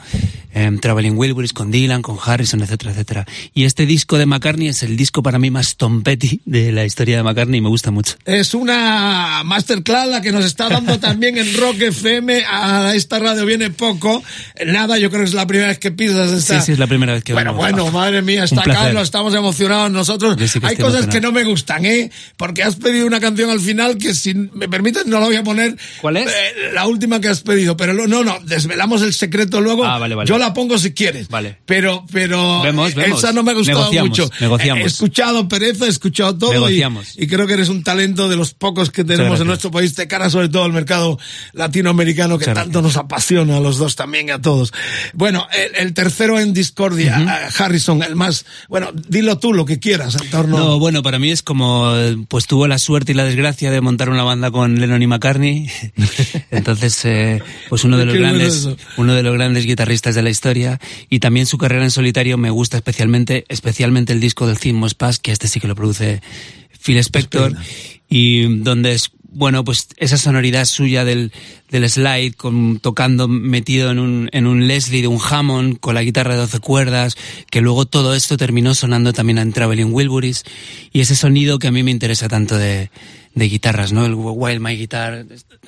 [0.55, 3.27] eh, Traveling Wilburys con Dylan, con Harrison, etcétera, etcétera.
[3.55, 6.85] Y este disco de McCartney es el disco para mí más Tom Petty de la
[6.85, 8.15] historia de McCartney y me gusta mucho.
[8.25, 12.45] Es una masterclass la que nos está dando también en Rock FM.
[12.51, 14.23] A esta radio viene poco.
[14.67, 16.61] Nada, yo creo que es la primera vez que pisas esta.
[16.61, 17.63] Sí, sí, es la primera vez que Bueno, vengo.
[17.63, 18.63] bueno, madre mía, está.
[18.63, 20.37] Carlos, estamos emocionados nosotros.
[20.51, 21.11] Sí Hay cosas emocionado.
[21.11, 22.11] que no me gustan, ¿eh?
[22.37, 25.43] Porque has pedido una canción al final que, si me permites, no la voy a
[25.43, 25.77] poner.
[26.01, 26.29] ¿Cuál es?
[26.29, 29.85] Eh, la última que has pedido, pero lo- no, no, desvelamos el secreto luego.
[29.85, 30.29] Ah, vale, vale.
[30.29, 31.29] Yo la pongo si quieres.
[31.29, 31.59] Vale.
[31.67, 32.63] Pero, pero.
[32.63, 33.19] Vemos, vemos.
[33.19, 34.31] Esa no me ha gustado Negociamos, mucho.
[34.41, 34.85] negociamos.
[34.85, 36.51] He escuchado Pereza, he escuchado todo.
[36.51, 37.13] y- Negociamos.
[37.17, 40.07] Y, creo que eres un talento de los pocos que tenemos en nuestro país de
[40.09, 41.19] cara sobre todo al mercado
[41.53, 44.73] latinoamericano que Muchas tanto nos apasiona a los dos también y a todos.
[45.13, 46.53] Bueno, el, el tercero en
[47.07, 50.59] Harrison, el más, bueno, dilo tú lo que quieras en torno.
[50.59, 51.93] No, bueno, para mí es como,
[52.29, 55.71] pues tuvo la suerte y la desgracia de montar una banda con Lennon y McCartney.
[56.51, 60.31] Entonces, eh, pues uno de los bueno grandes, uno de los grandes guitarristas de la
[60.31, 60.81] historia.
[61.09, 65.19] Y también su carrera en solitario me gusta especialmente, especialmente el disco del Must Pass,
[65.19, 66.23] que este sí que lo produce
[66.83, 67.55] Phil Spector.
[68.09, 71.33] Y donde es, bueno, pues esa sonoridad suya del,
[71.71, 76.03] del slide, con, tocando metido en un, en un Leslie de un Hammond, con la
[76.03, 77.17] guitarra de 12 cuerdas,
[77.51, 80.45] que luego todo esto terminó sonando también en Traveling Wilburys,
[80.93, 82.91] y ese sonido que a mí me interesa tanto de,
[83.35, 84.07] de guitarras, ¿no?
[84.07, 85.27] El Wild My Guitar,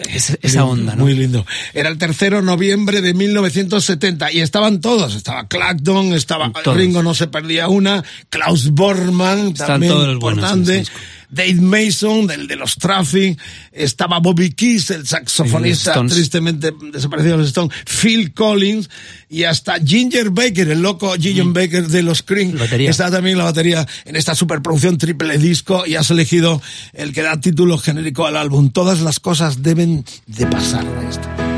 [0.09, 1.05] es- esa onda, ¿no?
[1.05, 1.45] Muy lindo.
[1.75, 5.15] Era el tercero de noviembre de 1970 y estaban todos.
[5.15, 6.77] Estaba Clapton, estaba Todos.
[6.77, 10.91] Ringo, no se perdía una, Klaus Bormann, Están también todos los buenos importante.
[11.31, 13.39] Dave Mason, del de los Traffic,
[13.73, 18.91] estaba Bobby Keys, el saxofonista tristemente desaparecido de los Stones, Phil Collins
[19.29, 23.87] y hasta Ginger Baker, el loco Ginger Baker de los Cream, está también la batería
[24.05, 26.61] en esta superproducción triple disco y has elegido
[26.93, 28.71] el que da título genérico al álbum.
[28.71, 30.87] Todas las cosas deben de pasar.
[30.87, 31.50] Ahí está.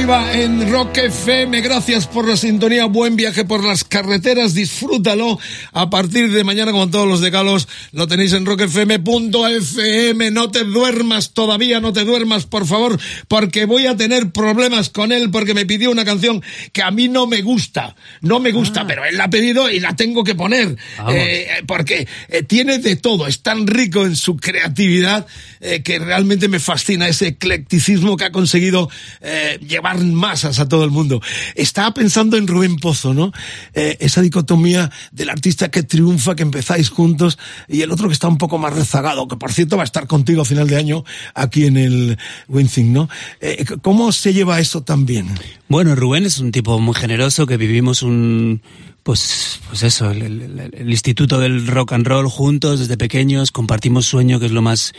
[0.00, 5.38] Leiva en Rock FM, gracias por la sintonía, buen viaje por las carreteras, disfrútalo.
[5.72, 10.30] A partir de mañana, como todos los decalos, lo tenéis en rockfm.fm.
[10.30, 12.98] No te duermas todavía, no te duermas, por favor,
[13.28, 16.42] porque voy a tener problemas con él, porque me pidió una canción
[16.72, 17.94] que a mí no me gusta.
[18.22, 20.78] No me gusta, pero él la ha pedido y la tengo que poner.
[20.96, 21.14] Vamos.
[21.14, 25.26] Eh, porque eh, tiene de todo, es tan rico en su creatividad
[25.60, 28.88] eh, que realmente me fascina ese eclecticismo que ha conseguido
[29.20, 31.20] eh, llevar masas a todo el mundo.
[31.54, 33.32] Estaba pensando en Rubén Pozo, ¿no?
[33.74, 37.38] Eh, esa dicotomía del artista que triunfa, que empezáis juntos,
[37.68, 40.06] y el otro que está un poco más rezagado, que por cierto va a estar
[40.06, 42.18] contigo a final de año aquí en el
[42.48, 43.08] Winthing, ¿no?
[43.40, 45.28] Eh, ¿Cómo se lleva eso también?
[45.68, 48.62] Bueno, Rubén es un tipo muy generoso que vivimos un
[49.02, 54.04] pues pues eso, el, el- el instituto del rock and roll juntos desde pequeños, compartimos
[54.06, 54.92] sueño que es lo más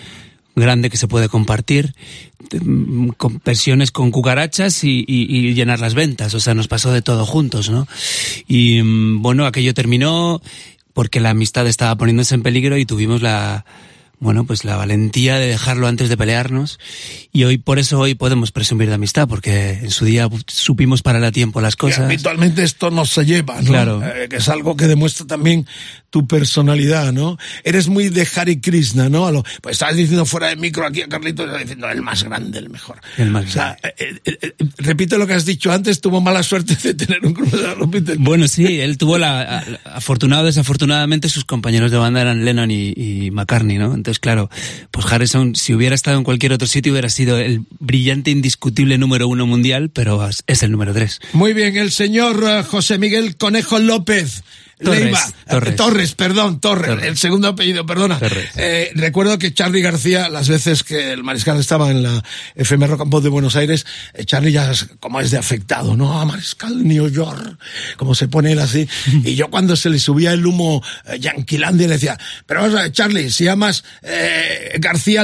[0.56, 1.94] grande que se puede compartir,
[2.62, 6.92] mm, con versiones con cucarachas y, y- y llenar las ventas, o sea, nos pasó
[6.92, 7.88] de todo juntos, ¿no?
[8.48, 10.42] Y mm, bueno, aquello terminó
[10.94, 13.66] porque la amistad estaba poniéndose en peligro y tuvimos la
[14.20, 16.78] bueno, pues la valentía de dejarlo antes de pelearnos
[17.34, 21.24] y hoy por eso hoy podemos presumir de amistad porque en su día supimos parar
[21.24, 22.02] a tiempo las Que cosas.
[22.06, 23.68] habitualmente esto no se lleva, ¿no?
[23.68, 24.04] Claro.
[24.06, 25.66] Eh, que es algo que demuestra también
[26.12, 27.38] tu personalidad, ¿no?
[27.64, 29.26] Eres muy de Hare Krishna, ¿no?
[29.26, 32.60] A lo- pues estabas diciendo fuera de micro aquí a Carlitos, diciendo el más grande,
[32.60, 33.00] el mejor.
[33.18, 36.44] El más O sea, eh, eh, eh, repite lo que has dicho antes, tuvo mala
[36.44, 38.16] suerte de tener un cruzado, repite.
[38.20, 43.32] Bueno, sí, él tuvo la, afortunado, desafortunadamente, sus compañeros de banda eran Lennon y, y
[43.32, 43.94] McCartney, ¿no?
[43.96, 44.50] Entonces, claro,
[44.92, 49.28] pues Harrison, si hubiera estado en cualquier otro sitio, hubiera sido el brillante, indiscutible número
[49.30, 51.22] uno mundial, pero es, el número tres.
[51.32, 54.44] Muy bien, el señor José Miguel Conejo López.
[54.84, 55.76] Torres, Leiva.
[55.76, 56.14] Torres.
[56.16, 57.08] perdón, Torres, Torres.
[57.08, 58.20] el segundo apellido, perdona.
[58.56, 62.24] Eh, recuerdo que Charlie García, las veces que el mariscal estaba en la
[62.56, 65.96] FM Rock and Pop de Buenos Aires, eh, Charlie ya es como es de afectado,
[65.96, 66.20] ¿no?
[66.20, 67.58] Ah, mariscal New York,
[67.98, 68.88] como se pone él así.
[69.24, 72.84] y yo cuando se le subía el humo eh, Yanquilandia le decía, pero vamos a
[72.84, 75.24] ver, Charlie, si llamas eh, García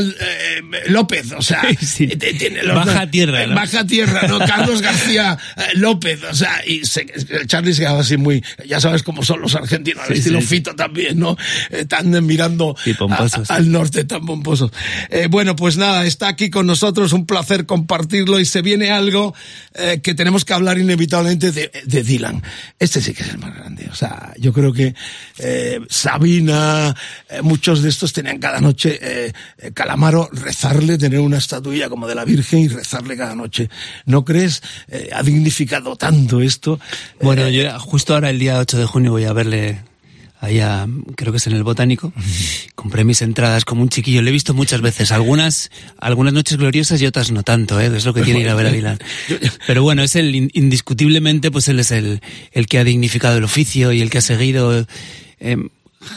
[0.87, 2.07] López, o sea, Sí.
[2.07, 3.55] tiene los- Baja tierra, ¿no?
[3.55, 4.39] Baja tierra, ¿no?
[4.47, 5.37] Carlos García
[5.75, 7.05] López, o sea, y se,
[7.47, 10.47] Charlie se quedaba así muy, ya sabes cómo son los argentinos, al Sí, estilo sí.
[10.47, 11.37] Fito también, ¿no?
[11.71, 13.49] Eh, tan mirando pomposos.
[13.49, 14.71] a- al norte, tan pomposos.
[15.09, 19.33] Eh, bueno, pues nada, está aquí con nosotros, un placer compartirlo y se viene algo
[19.75, 22.41] eh, que tenemos que hablar inevitablemente de, de Dylan.
[22.79, 24.95] Este sí que es el más grande, o sea, yo creo que
[25.39, 26.95] eh, Sabina,
[27.29, 32.07] eh, muchos de estos tenían cada noche eh, eh, Calamaro rezarle, tener una estatuilla como
[32.07, 33.69] de la Virgen y rezarle cada noche.
[34.05, 34.61] ¿No crees?
[34.87, 36.79] Eh, ha dignificado tanto esto.
[37.21, 39.79] Bueno, yo justo ahora el día 8 de junio voy a verle
[40.39, 40.85] allá,
[41.15, 42.13] creo que es en el Botánico.
[42.75, 44.21] Compré mis entradas como un chiquillo.
[44.21, 47.89] Le he visto muchas veces, algunas, algunas noches gloriosas y otras no tanto, ¿eh?
[47.95, 48.99] Es lo que tiene ir a ver a Dylan.
[49.65, 52.21] Pero bueno, es el, in- indiscutiblemente, pues él es el,
[52.51, 54.85] el que ha dignificado el oficio y el que ha seguido,
[55.39, 55.57] eh,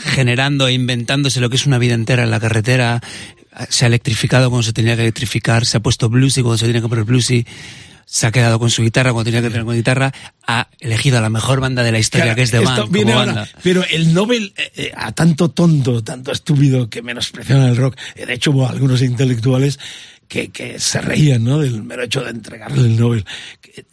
[0.04, 3.00] generando e inventándose lo que es una vida entera en la carretera.
[3.70, 6.82] Se ha electrificado cuando se tenía que electrificar, se ha puesto bluesy cuando se tenía
[6.82, 7.46] que poner bluesy
[8.10, 10.12] se ha quedado con su guitarra cuando tenía que tener con guitarra,
[10.44, 13.12] ha elegido a la mejor banda de la historia Claro, que es The Band viene
[13.12, 17.96] ahora, pero el Nobel eh, eh, a tanto tonto, tanto estúpido que menospreciaron el rock,
[18.16, 19.78] eh, de hecho hubo algunos intelectuales
[20.30, 21.58] que, que se reían ¿no?
[21.58, 23.24] del mero hecho de entregarle el Nobel.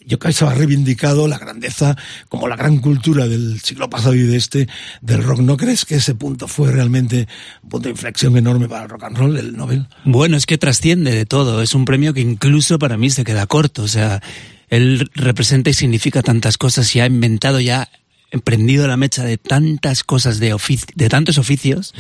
[0.06, 1.98] Yo creo que eso ha reivindicado la grandeza
[2.30, 4.68] como la gran cultura del siglo pasado y de este
[5.02, 5.40] del rock.
[5.40, 7.28] ¿No crees que ese punto fue realmente
[7.64, 9.88] un punto de inflexión enorme para el rock and roll, el Nobel?
[10.06, 11.62] Bueno, es que trasciende de todo.
[11.62, 13.84] Es un premio que incluso para mí se queda corto.
[13.84, 14.22] O sea,
[14.70, 17.90] él representa y significa tantas cosas y ha inventado ya,
[18.32, 21.94] emprendido la mecha de tantas cosas de, ofici- de tantos oficios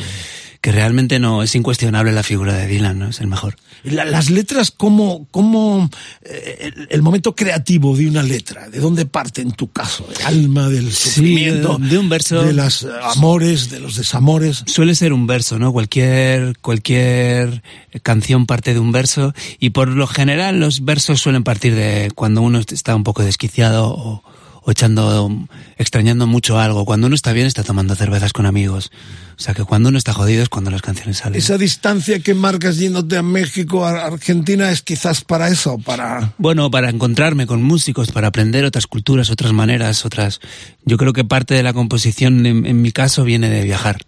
[0.61, 3.07] que realmente no es incuestionable la figura de Dylan, ¿no?
[3.09, 3.55] Es el mejor.
[3.83, 5.89] La- las letras, ¿cómo, cómo
[6.23, 8.69] eh, el, el momento creativo de una letra?
[8.69, 10.07] ¿De dónde parte en tu caso?
[10.19, 11.77] ¿El alma, del sufrimiento?
[11.79, 12.43] de, de un verso.
[12.43, 14.63] De los amores, de los desamores.
[14.65, 15.71] Suele ser un verso, ¿no?
[15.71, 17.61] Cualquier, cualquier
[18.03, 22.41] canción parte de un verso y por lo general los versos suelen partir de cuando
[22.41, 24.23] uno está un poco desquiciado o,
[24.67, 25.47] o echando,
[25.77, 26.83] extrañando mucho algo.
[26.83, 28.91] Cuando uno está bien está tomando cervezas con amigos.
[29.37, 31.39] O sea que cuando uno está jodido es cuando las canciones salen.
[31.39, 36.33] Esa distancia que marcas yéndote a México, a Argentina, es quizás para eso, para...
[36.37, 40.41] Bueno, para encontrarme con músicos, para aprender otras culturas, otras maneras, otras.
[40.83, 44.05] Yo creo que parte de la composición, en, en mi caso, viene de viajar.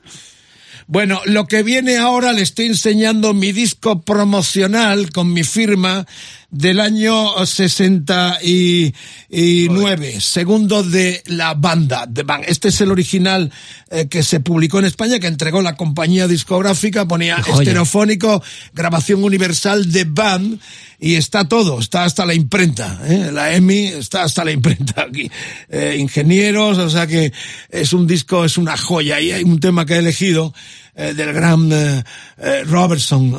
[0.88, 6.06] Bueno, lo que viene ahora le estoy enseñando mi disco promocional con mi firma
[6.52, 12.44] del año 69, segundo de la banda, de Bang.
[12.48, 13.52] Este es el original
[13.92, 18.42] eh, que se publicó en España, que entregó la compañía discográfica, ponía estereofónico,
[18.74, 20.60] grabación universal de Band,
[21.00, 23.30] y está todo, está hasta la imprenta, ¿eh?
[23.32, 25.32] la EMI está hasta la imprenta aquí.
[25.70, 27.32] Eh, ingenieros, o sea que
[27.70, 30.54] es un disco, es una joya, y hay un tema que he elegido
[31.00, 32.04] eh, del gran eh,
[32.40, 33.34] eh, Robertson,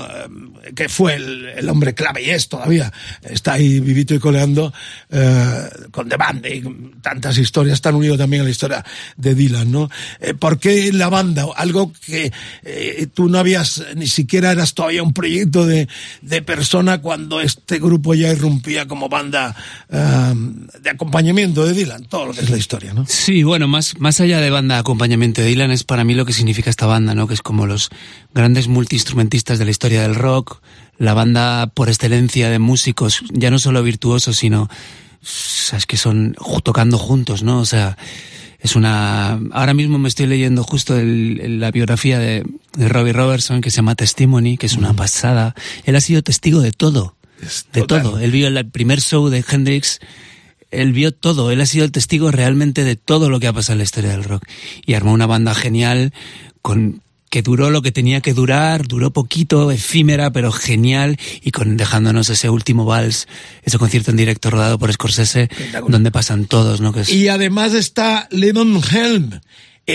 [0.75, 2.91] que fue el, hombre clave y es todavía,
[3.23, 4.73] está ahí vivito y coleando
[5.91, 6.63] con The Band y
[7.01, 8.85] tantas historias, están unidos también a la historia
[9.17, 9.91] de Dylan, ¿no?
[10.39, 11.47] ¿Por qué la banda?
[11.57, 12.33] Algo que
[13.15, 15.89] tú no habías, ni siquiera eras todavía un proyecto de,
[16.23, 19.57] de persona cuando este grupo ya irrumpía como banda
[19.89, 23.07] de acompañamiento de Dylan, todo lo que es la historia, ¿no?
[23.07, 26.27] Sí, bueno, más, más allá de banda de acompañamiento de Dylan es para mí lo
[26.27, 27.27] que significa esta banda, ¿no?
[27.27, 27.90] Que como los
[28.32, 30.62] grandes multiinstrumentistas de la historia del rock,
[30.98, 34.68] la banda por excelencia de músicos, ya no solo virtuosos, sino,
[35.20, 37.59] sabes que son tocando juntos, ¿no?
[37.59, 37.98] O sea,
[38.61, 39.40] es una...
[39.51, 42.44] Ahora mismo me estoy leyendo justo el- la biografía de,
[42.76, 45.57] de Robbie Robertson que se llama Testimony, que es una pasada.
[45.84, 47.16] Él ha sido testigo de todo,
[47.72, 48.03] de total.
[48.05, 48.18] todo.
[48.20, 49.98] Él vio el primer show de Hendrix,
[50.70, 53.72] él vio todo, él ha sido el testigo realmente de todo lo que ha pasado
[53.72, 54.44] en la historia del rock.
[54.86, 56.12] Y armó una banda genial
[56.62, 61.76] con que duró lo que tenía que durar, duró poquito, efímera, pero genial, y con
[61.76, 63.28] dejándonos ese último vals,
[63.62, 65.49] ese concierto en directo rodado por Scorsese,
[65.89, 66.93] donde pasan todos, ¿no?
[66.93, 69.41] Que es, Y además está Lennon Helm,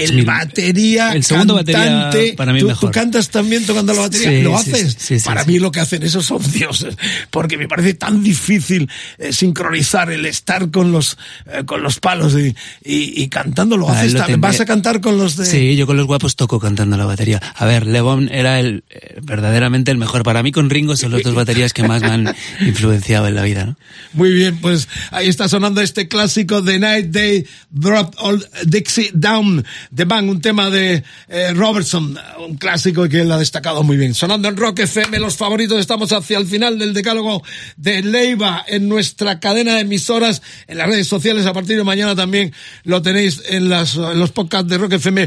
[0.03, 2.33] el mi- batería, el segundo batería cantante.
[2.35, 2.89] para mí ¿Tú, mejor.
[2.91, 4.29] tú cantas también tocando la batería?
[4.29, 4.95] Sí, ¿Lo sí, haces?
[4.99, 6.95] sí, para mí lo que hacen esos son dioses,
[7.31, 11.17] porque me parece tan difícil eh, sincronizar el estar con los
[11.47, 13.77] eh, con los palos y, y, y cantando.
[13.77, 14.37] ¿Lo Ah, haces lo?
[14.39, 15.45] ¿Vas a cantar con los de...?
[15.45, 17.41] Sí, yo con los guapos toco cantando la batería.
[17.55, 20.23] A ver, Levon era el eh, verdaderamente el mejor.
[20.23, 23.43] Para mí con Ringo son las dos baterías que más me han influenciado en la
[23.43, 23.75] vida, ¿no?
[24.13, 29.63] Muy bien, pues ahí está sonando este clásico The Night They Dropped All Dixie Down
[29.93, 34.13] The Bang, un tema de eh, Robertson, un clásico que él ha destacado muy bien.
[34.13, 37.43] Sonando en Rock FM, los favoritos, estamos hacia el final del decálogo
[37.77, 41.45] de Leiva en nuestra cadena de emisoras, en las redes sociales.
[41.45, 45.25] A partir de mañana también lo tenéis en, en los podcasts de rockfm.fm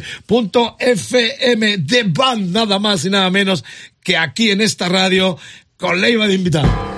[1.79, 3.65] de Band, nada más y nada menos
[4.03, 5.37] que aquí en esta radio
[5.77, 6.98] con Leiva de invitado.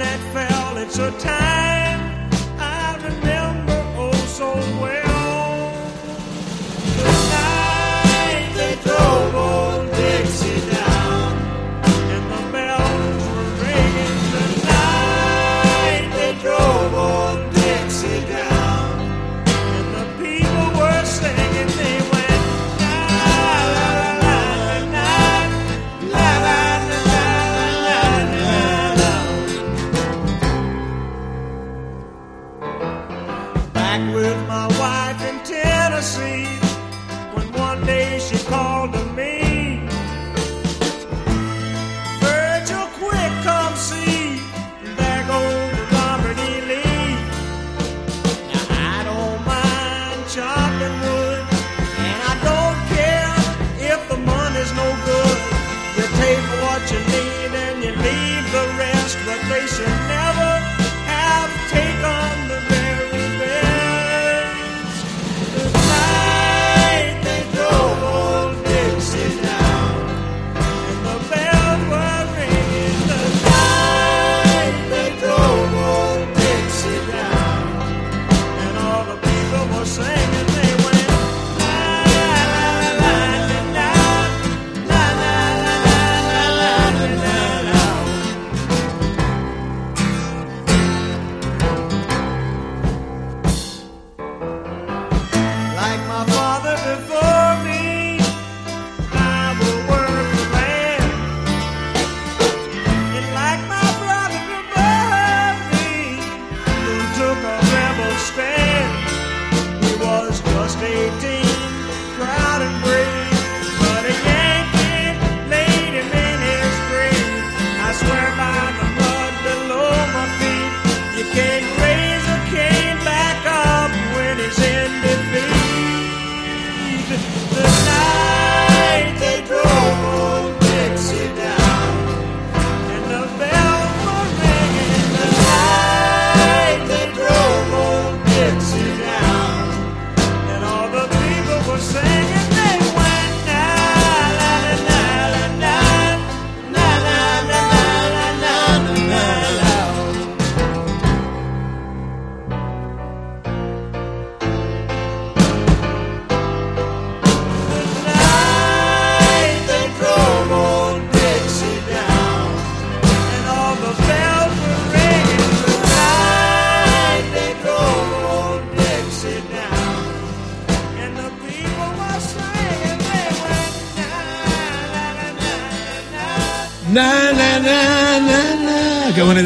[0.00, 0.76] Had fell.
[0.76, 1.53] It's a time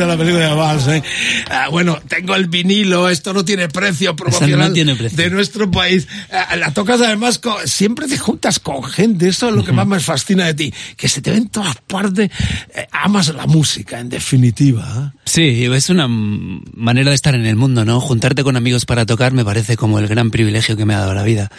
[0.08, 1.02] la película de Vals, ¿eh?
[1.50, 5.16] Ah, bueno, tengo el vinilo, esto no tiene precio promocional tiene precio.
[5.16, 6.08] de nuestro país.
[6.32, 9.86] Ah, la tocas además, con- siempre te juntas con gente, eso es lo que más
[9.86, 12.30] me fascina de ti, que se te ve en todas partes,
[12.74, 15.12] Eh, amas la música, en definitiva.
[15.14, 15.18] ¿eh?
[15.24, 18.00] Sí, es una manera de estar en el mundo, ¿no?
[18.00, 21.14] Juntarte con amigos para tocar me parece como el gran privilegio que me ha dado
[21.14, 21.50] la vida.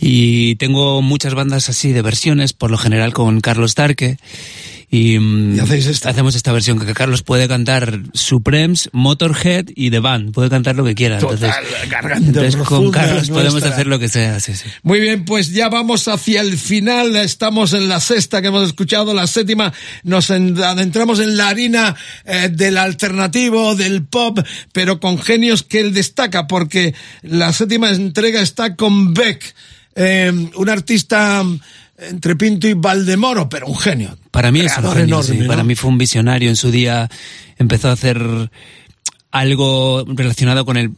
[0.00, 4.18] Y tengo muchas bandas así de versiones, por lo general con Carlos Tarque.
[4.88, 5.58] Y, mm,
[6.04, 10.32] hacemos esta versión que Carlos puede cantar Supremes, Motorhead y The Band.
[10.32, 11.18] Puede cantar lo que quiera.
[11.18, 11.52] Total,
[12.16, 14.38] entonces, con Carlos podemos hacer lo que sea.
[14.38, 14.68] Sí, sí.
[14.84, 17.16] Muy bien, pues ya vamos hacia el final.
[17.16, 19.72] Estamos en la sexta que hemos escuchado, la séptima.
[20.04, 24.38] Nos en- adentramos en la harina eh, del alternativo, del pop,
[24.72, 29.54] pero con genios que él destaca, porque la séptima entrega está con Beck,
[29.96, 31.42] eh, un artista
[31.98, 34.16] entre Pinto y Valdemoro, pero un genio.
[34.36, 35.40] Para mí es un Creador genio, enorme, sí.
[35.40, 35.46] ¿no?
[35.46, 36.50] Para mí fue un visionario.
[36.50, 37.08] En su día
[37.56, 38.50] empezó a hacer
[39.30, 40.90] algo relacionado con el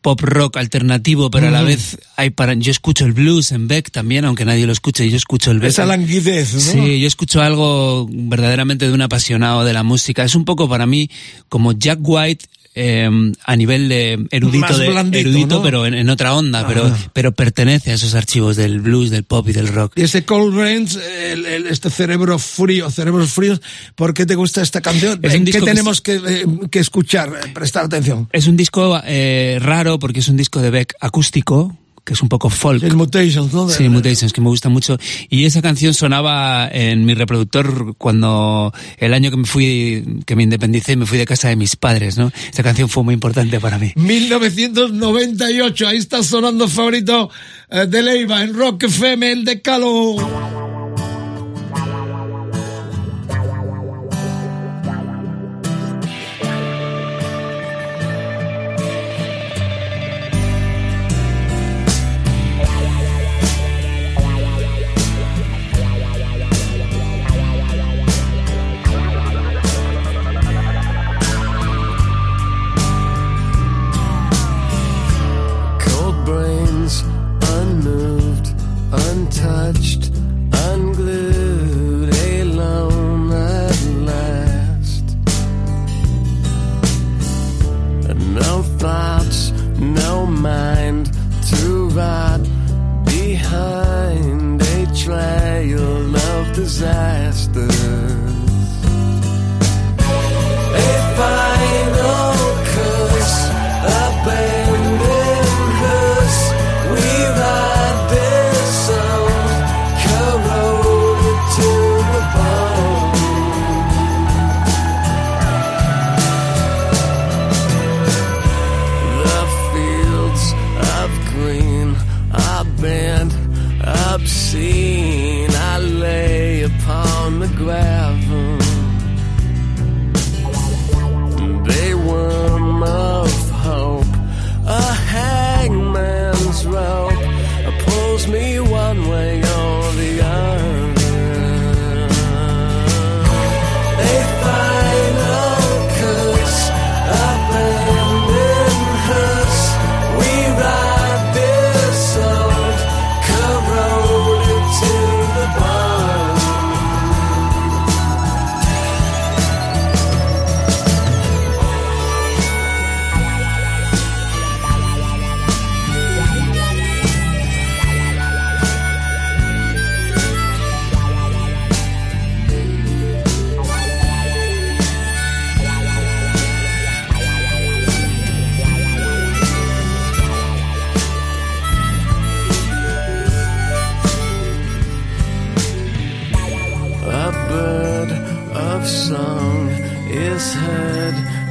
[0.00, 3.90] pop rock alternativo, pero a la vez hay para yo escucho el blues en Beck
[3.90, 5.70] también, aunque nadie lo escuche, yo escucho el Beck.
[5.70, 6.60] Esa languidez, ¿no?
[6.60, 10.24] Sí, yo escucho algo verdaderamente de un apasionado de la música.
[10.24, 11.10] Es un poco para mí
[11.50, 13.10] como Jack White eh,
[13.44, 15.62] a nivel de erudito, de, blandito, erudito ¿no?
[15.62, 19.48] pero en, en otra onda, pero, pero pertenece a esos archivos del blues, del pop
[19.48, 19.94] y del rock.
[19.96, 23.60] Y ese Cold Rains, el- el- este cerebro frío, cerebros fríos,
[23.94, 25.18] ¿por qué te gusta esta canción?
[25.22, 28.28] Es un ¿En qué disco que tenemos que, eh, que escuchar, eh, prestar atención?
[28.32, 31.76] Es un disco eh, raro porque es un disco de Beck acústico,
[32.06, 32.84] que es un poco folk.
[32.84, 33.68] El Mutations, ¿no?
[33.68, 34.96] Sí, Mutations, que me gusta mucho.
[35.28, 40.44] Y esa canción sonaba en mi reproductor cuando el año que me fui, que me
[40.44, 42.30] independicé, me fui de casa de mis padres, ¿no?
[42.52, 43.92] Esa canción fue muy importante para mí.
[43.96, 47.28] 1998, ahí está sonando favorito
[47.68, 50.55] eh, de Leiva en Rock FM, el de Calo.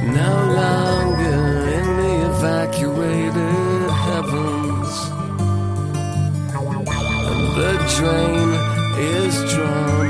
[0.06, 4.92] No longer in the evacuated heavens.
[7.56, 8.48] The drain
[8.98, 10.08] is drawn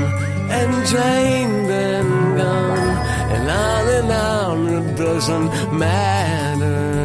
[0.51, 2.89] and drained and gone,
[3.33, 6.96] and on and on it doesn't matter.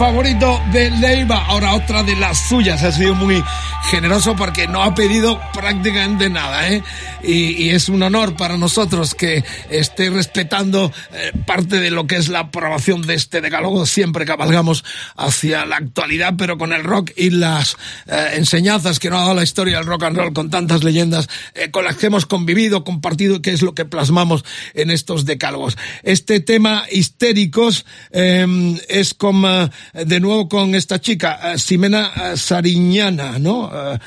[0.00, 1.44] Favorito de Leiva.
[1.46, 2.82] Ahora otra de las suyas.
[2.82, 3.44] Ha sido muy
[3.90, 6.68] generoso porque no ha pedido prácticamente nada.
[6.70, 6.82] ¿eh?
[7.22, 12.16] Y, y es un honor para nosotros que esté respetando eh, parte de lo que
[12.16, 13.86] es la aprobación de este decálogo.
[13.86, 14.84] Siempre cabalgamos
[15.16, 17.76] hacia la actualidad, pero con el rock y las
[18.06, 21.28] eh, enseñanzas que nos ha dado la historia del rock and roll con tantas leyendas
[21.54, 25.76] eh, con las que hemos convivido, compartido, que es lo que plasmamos en estos decálogos.
[26.02, 33.70] Este tema histéricos eh, es con, de nuevo con esta chica, Ximena eh, Sariñana, ¿no?
[33.72, 33.98] Eh,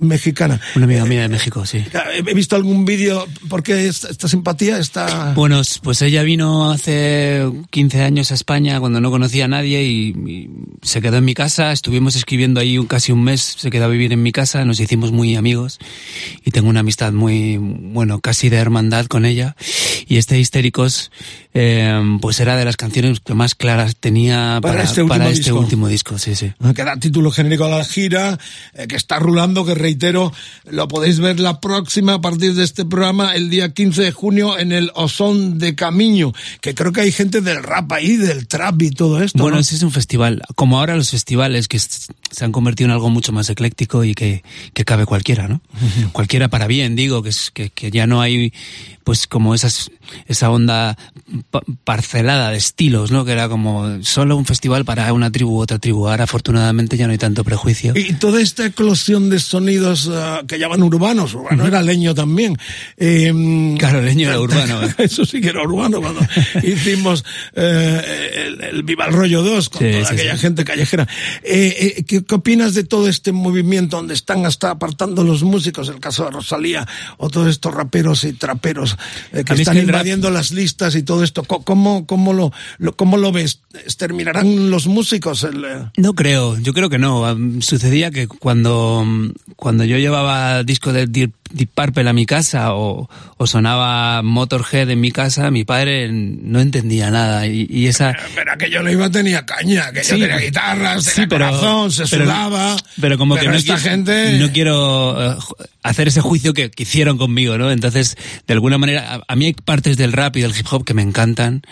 [0.00, 0.60] Mexicana.
[0.76, 1.84] Una amiga mía de México, sí.
[2.14, 4.78] He visto algún vídeo, ¿por qué esta, esta simpatía?
[4.78, 5.32] Esta...
[5.34, 10.08] Bueno, pues ella vino hace 15 años a España cuando no conocía a nadie y,
[10.08, 10.50] y
[10.82, 11.72] se quedó en mi casa.
[11.72, 14.80] Estuvimos escribiendo ahí un, casi un mes, se quedó a vivir en mi casa, nos
[14.80, 15.78] hicimos muy amigos
[16.44, 19.56] y tengo una amistad muy, bueno, casi de hermandad con ella.
[20.06, 21.10] Y este Histéricos,
[21.54, 25.30] eh, pues era de las canciones que más claras tenía Para para, este último para
[25.30, 25.58] este disco.
[25.58, 26.52] último disco, sí, sí.
[26.74, 28.38] que da título genérico a la gira,
[28.74, 30.32] eh, que está rulando, que reitero,
[30.70, 34.58] lo podéis ver la próxima a partir de este programa, el día 15 de junio,
[34.58, 38.80] en el Osón de Camiño, que creo que hay gente del rap ahí, del trap
[38.82, 39.38] y todo esto.
[39.38, 39.60] Bueno, ¿no?
[39.60, 40.42] ese es un festival.
[40.56, 44.42] Como ahora los festivales que se han convertido en algo mucho más ecléctico y que,
[44.74, 45.60] que cabe cualquiera, ¿no?
[46.12, 48.52] Cualquiera para bien, digo, que, es, que, que ya no hay
[49.04, 49.90] pues como esas,
[50.26, 50.98] esa onda
[51.50, 53.24] pa- parcelada de estilos, ¿no?
[53.24, 56.08] Que era como solo un festival para una tribu u otra tribu.
[56.08, 57.94] Ahora afortunadamente ya no hay tanto prejuicio.
[57.96, 61.26] Y toda esta eclosión de sonidos ah, que llaman urbanos, urbano
[61.66, 62.56] era leño también.
[62.96, 64.94] Eh, Claro, leño era urbano, ¿eh?
[64.98, 66.20] Eso sí que era urbano cuando
[66.62, 67.24] hicimos
[67.54, 70.40] eh, el, el Viva el Rollo 2 con Sí, toda sí, aquella sí.
[70.40, 71.06] gente callejera.
[71.42, 75.88] Eh, eh, ¿qué, qué opinas de todo este movimiento donde están hasta apartando los músicos,
[75.88, 76.86] el caso de Rosalía,
[77.18, 78.96] o todos estos raperos y traperos
[79.32, 81.42] eh, que mí es están que el rap- invadiendo las listas y todo esto?
[81.44, 83.60] ¿Cómo, cómo, lo, lo- cómo lo ves?
[83.96, 85.44] ¿Terminarán los músicos?
[85.44, 85.64] El,
[85.96, 87.24] No creo, yo creo que no.
[87.60, 89.04] Sucedía que cuando,
[89.56, 94.88] cuando yo llevaba disco de Deep, Deep Purple a mi casa o, o sonaba Motorhead
[94.90, 97.48] en mi casa, mi padre no entendía nada.
[97.48, 98.14] Y, y esa...
[98.36, 101.90] Pero aquello lo iba tenía caña, que yo Sí, tenía guitarras, sí, tenía pero- corazón,
[101.90, 102.76] se pero- sudaba.
[103.00, 104.38] Pero como que no esta quiero, gente...
[104.38, 105.36] no quiero eh,
[105.82, 107.72] hacer ese juicio que, que hicieron conmigo, ¿no?
[107.72, 108.16] Entonces,
[108.46, 110.94] de alguna manera, a, a mí hay partes del rap y del hip hop que
[110.94, 111.62] me encantan.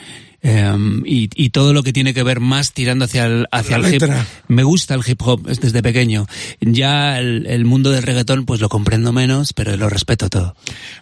[0.47, 0.73] Eh,
[1.05, 4.03] y, y todo lo que tiene que ver más tirando hacia el, hacia el hip
[4.49, 6.27] me gusta el hip hop es desde pequeño
[6.61, 10.55] ya el, el mundo del reggaetón pues lo comprendo menos pero lo respeto todo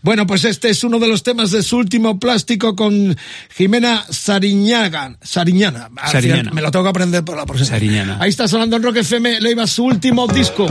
[0.03, 3.17] Bueno, pues este es uno de los temas de su último plástico con
[3.57, 5.91] Jimena Sariñaga, Sariñana.
[5.97, 6.51] Al Sariñana.
[6.53, 7.69] Me lo tengo que aprender por la próxima.
[7.69, 8.19] Sariñana.
[8.21, 10.67] Ahí está sonando en Rock FM, le iba su último disco.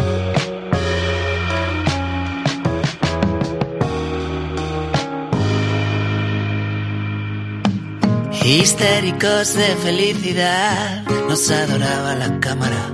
[8.46, 12.90] Histéricos de felicidad, nos adoraba la cámara.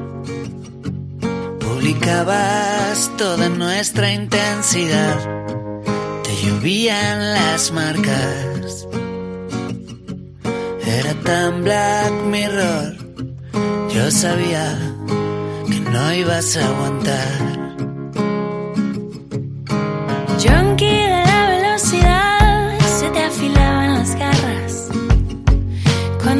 [1.59, 5.17] Publicabas toda nuestra intensidad,
[6.23, 8.87] te llovían las marcas.
[10.85, 12.95] Era tan Black Mirror,
[13.91, 14.77] yo sabía
[15.67, 17.68] que no ibas a aguantar.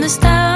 [0.10, 0.49] Cuando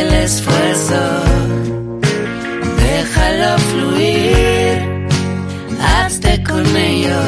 [0.00, 1.00] el esfuerzo,
[2.84, 5.08] déjalo fluir,
[5.82, 7.20] hazte con ello.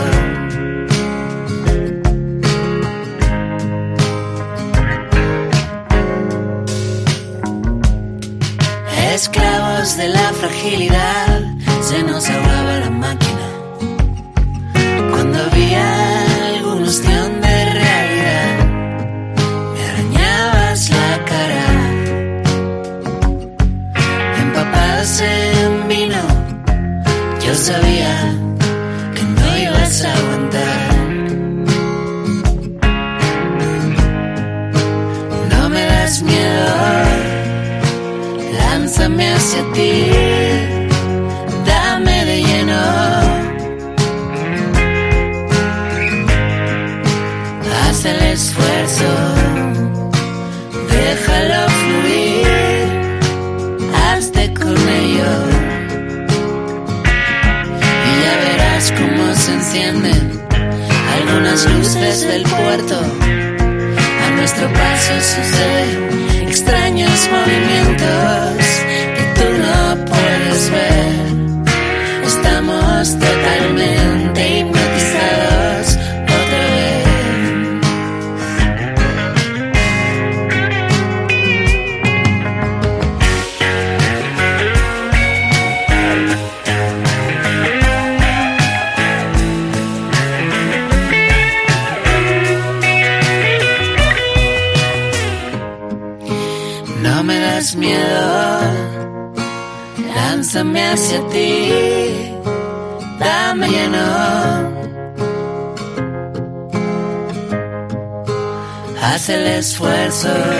[9.15, 11.41] Esclavos de la fragilidad,
[11.83, 13.40] se nos ahogaba la máquina.
[27.71, 28.15] Sabía
[29.15, 30.91] que no ibas a aguantar.
[35.53, 36.75] No me das miedo,
[38.63, 39.93] lánzame hacia ti,
[41.71, 42.83] dame de lleno.
[47.73, 49.11] Haz el esfuerzo,
[59.53, 60.41] encienden
[61.15, 62.97] algunas luces del puerto.
[62.99, 68.20] A nuestro paso suceden extraños movimientos
[110.23, 110.60] esfuerzo,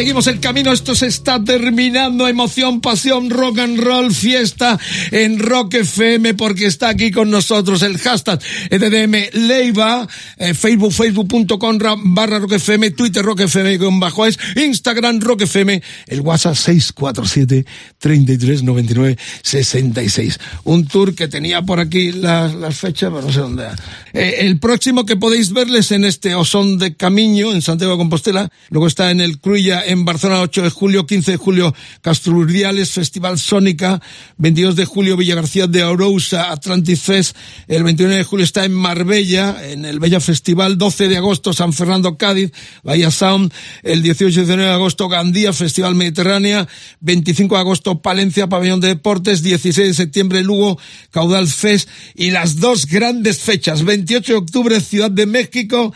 [0.00, 0.72] seguimos el camino.
[0.72, 2.26] Esto se está terminando.
[2.26, 4.78] Emoción, pasión, rock and roll, fiesta
[5.10, 8.40] en Rock FM porque está aquí con nosotros el hashtag
[8.70, 10.08] EDM Leiva,
[10.38, 15.42] eh, Facebook, facebook.com ra- barra Rock FM, Twitter Rock FM con bajo es, Instagram Rock
[15.42, 17.66] FM, el WhatsApp 647
[17.98, 20.38] 33 99 66.
[20.64, 23.64] Un tour que tenía por aquí las, fechas, pero no sé dónde.
[24.14, 28.50] Eh, el próximo que podéis verles en este Osón de Camiño, en Santiago de Compostela,
[28.70, 33.38] luego está en el Cruilla en Barcelona 8 de julio, 15 de julio Castrurdiales, Festival
[33.38, 34.00] Sónica,
[34.38, 37.36] 22 de julio Villa García de Arousa, Atlantis Fest,
[37.66, 41.72] el 21 de julio está en Marbella, en el Bella Festival, 12 de agosto San
[41.72, 42.52] Fernando Cádiz,
[42.84, 43.52] Bahía Sound,
[43.82, 46.68] el 18 y 19 de agosto Gandía, Festival Mediterránea,
[47.00, 50.78] 25 de agosto Palencia, Pabellón de Deportes, 16 de septiembre Lugo,
[51.10, 55.92] Caudal Fest y las dos grandes fechas, 28 de octubre Ciudad de México,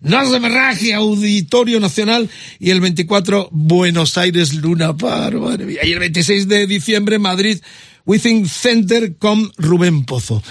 [0.00, 2.28] no se me raje, Auditorio Nacional
[2.58, 5.34] y el 24 Buenos Aires Luna Par.
[5.82, 7.58] Y el 26 de diciembre Madrid
[8.04, 10.42] Within Center con Rubén Pozo.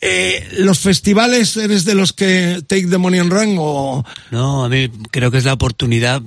[0.00, 4.04] Eh, ¿Los festivales eres de los que take the money and run o...?
[4.30, 6.22] No, a mí creo que es la oportunidad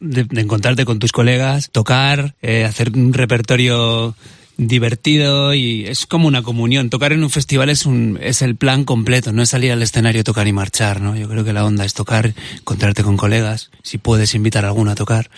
[0.00, 4.16] de, de encontrarte con tus colegas, tocar, eh, hacer un repertorio
[4.56, 6.90] divertido y es como una comunión.
[6.90, 10.24] Tocar en un festival es un es el plan completo, no es salir al escenario,
[10.24, 11.16] tocar y marchar, ¿no?
[11.16, 14.90] Yo creo que la onda es tocar, encontrarte con colegas, si puedes invitar a alguno
[14.90, 15.30] a tocar.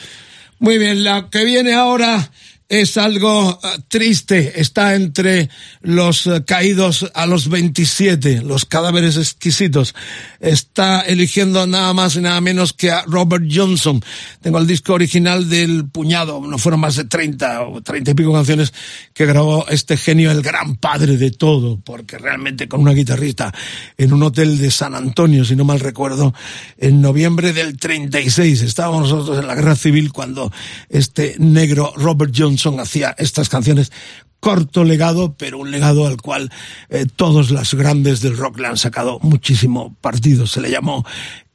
[0.59, 2.31] Muy bien, la que viene ahora
[2.69, 4.61] es algo eh, triste.
[4.61, 5.49] Está entre
[5.83, 9.95] los eh, caídos a los 27, los cadáveres exquisitos.
[10.41, 14.03] Está eligiendo nada más y nada menos que a Robert Johnson.
[14.41, 18.33] Tengo el disco original del puñado, no fueron más de 30 o 30 y pico
[18.33, 18.73] canciones
[19.15, 23.55] que grabó este genio, el gran padre de todo, porque realmente con una guitarrista
[23.97, 26.35] en un hotel de San Antonio, si no mal recuerdo,
[26.79, 28.63] en noviembre del 36.
[28.63, 30.53] Estábamos nosotros en la guerra civil cuando
[30.89, 33.93] este negro Robert Johnson hacía estas canciones
[34.41, 36.53] corto legado, pero un legado al cual
[36.89, 40.47] eh, todos los grandes del rock le han sacado muchísimo partido.
[40.47, 41.05] Se le llamó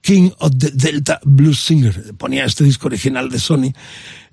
[0.02, 2.14] King of the Delta Blues Singer.
[2.15, 3.72] Ponía este disco original de Sony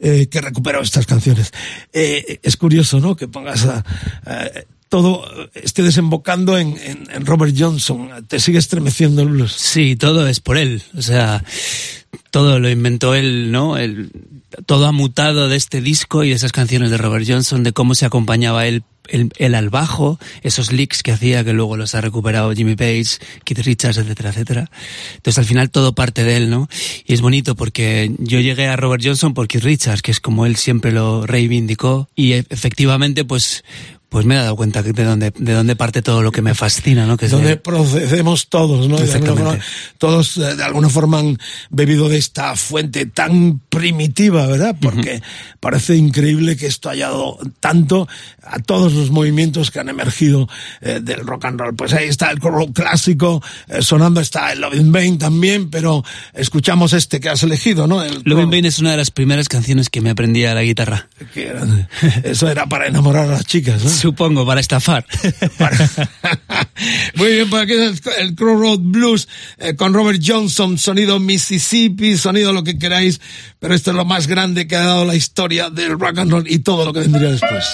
[0.01, 1.53] eh, que recuperó estas canciones.
[1.93, 3.15] Eh, es curioso, ¿no?
[3.17, 3.85] Que pongas a,
[4.89, 5.25] todo
[5.55, 8.27] esté desembocando en, en, en, Robert Johnson.
[8.27, 9.53] Te sigue estremeciendo el blues.
[9.53, 10.83] Sí, todo es por él.
[10.97, 11.45] O sea,
[12.31, 13.77] todo lo inventó él, ¿no?
[13.77, 14.11] El,
[14.67, 17.95] todo ha mutado de este disco y de esas canciones de Robert Johnson, de cómo
[17.95, 22.01] se acompañaba él, él, él al bajo, esos licks que hacía que luego los ha
[22.01, 24.71] recuperado Jimmy Page, Keith Richards, etcétera, etcétera.
[25.17, 26.69] Entonces al final todo parte de él, ¿no?
[27.07, 30.47] Y es bonito porque yo llegué a Robert Johnson por Keith Richards, que es como
[30.47, 33.65] él siempre lo reivindicó, y efectivamente pues
[34.09, 37.05] pues me he dado cuenta de dónde, de dónde parte todo lo que me fascina,
[37.05, 37.17] ¿no?
[37.17, 37.57] Que donde de...
[37.57, 38.97] procedemos todos, ¿no?
[38.97, 39.59] De forma,
[39.99, 44.77] todos de alguna forma han bebido de esta fuente tan primitiva, ¿verdad?
[44.81, 45.59] Porque uh -huh.
[45.61, 48.09] parece increíble que esto haya dado tanto
[48.43, 50.49] a todos los movimientos que han emergido
[50.81, 51.77] eh, del rock and roll.
[51.77, 56.03] Pues ahí está el rock clásico, eh, sonando está el Loving Bane también, pero
[56.33, 58.03] escuchamos este que has elegido, ¿no?
[58.03, 61.09] El Loving Bane es una de las primeras canciones que me aprendí a la guitarra.
[62.25, 63.98] Eso era para enamorar a las chicas, ¿no?
[63.99, 65.05] Supongo, para estafar.
[67.17, 72.17] Muy bien, pues aquí es el Crow Road Blues eh, con Robert Johnson, sonido Mississippi,
[72.17, 73.21] sonido lo que queráis,
[73.59, 76.45] pero esto es lo más grande que ha dado la historia del rock and roll
[76.49, 77.65] y todo lo que vendría después.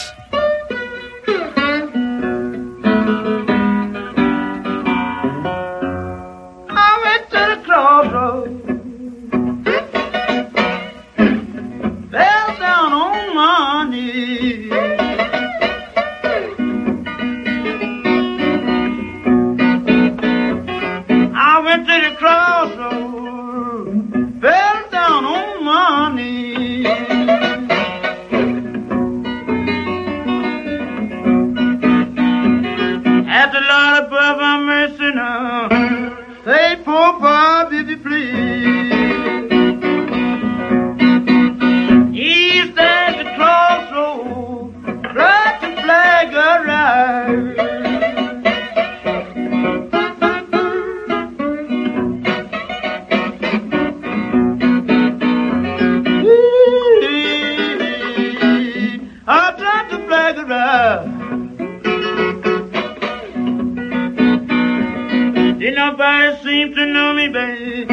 [66.64, 67.90] Seem to know me, babe?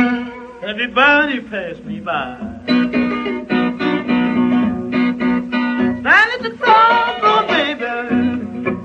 [0.64, 2.38] Everybody passed me by.
[6.00, 7.86] Stand at the crossroad, oh, baby.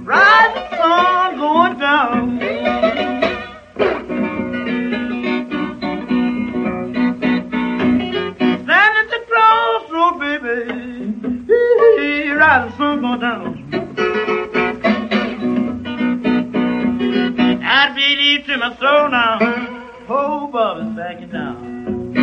[0.04, 2.42] Rising sun going down.
[8.98, 10.56] At the crossroad, oh, baby.
[12.32, 13.52] Rising sun going down.
[17.62, 19.75] I believe to my soul now.
[20.08, 22.14] Oh, Bubba's backing down.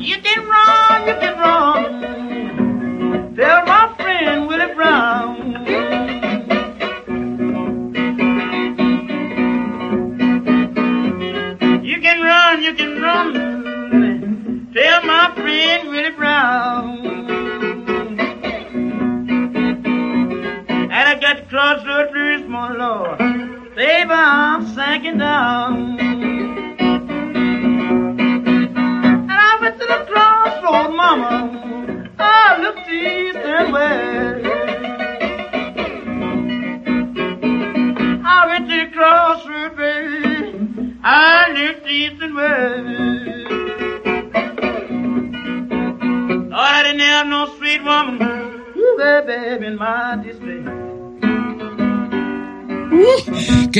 [0.00, 2.17] You can run, you can run.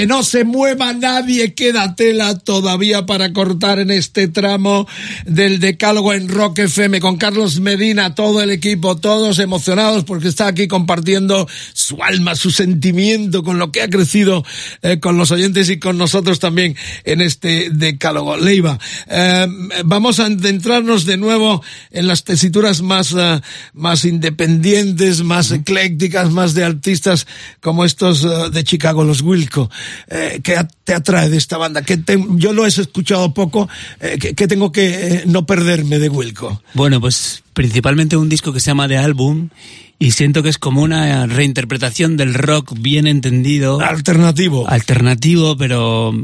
[0.09, 4.89] No se mueva nadie, queda tela todavía para cortar en este tramo
[5.27, 10.47] del decálogo en Rock FM con Carlos Medina, todo el equipo, todos emocionados porque está
[10.47, 14.47] aquí compartiendo su alma, su sentimiento con lo que ha crecido
[14.81, 16.75] eh, con los oyentes y con nosotros también
[17.05, 18.39] en este decálogo.
[18.39, 18.79] Leiva,
[19.09, 19.47] eh,
[19.85, 23.41] vamos a adentrarnos de nuevo en las tesituras más, uh,
[23.75, 27.27] más independientes, más eclécticas, más de artistas
[27.61, 29.71] como estos uh, de Chicago los Wilco.
[30.07, 30.57] Eh, ¿Qué
[30.89, 31.83] te atrae de esta banda?
[31.83, 33.69] ¿Qué te, yo lo he escuchado poco.
[34.01, 36.63] Eh, ¿qué, ¿qué, tengo que eh, no perderme de Wilco?
[36.73, 39.51] Bueno, pues principalmente un disco que se llama The Album
[39.99, 43.81] y siento que es como una reinterpretación del rock bien entendido.
[43.81, 44.67] Alternativo.
[44.67, 46.15] Alternativo, pero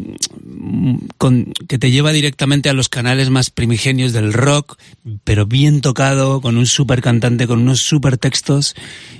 [1.19, 4.79] con, que te lleva directamente a los canales más primigenios del rock,
[5.25, 8.75] pero bien tocado, con un super cantante, con unos super textos.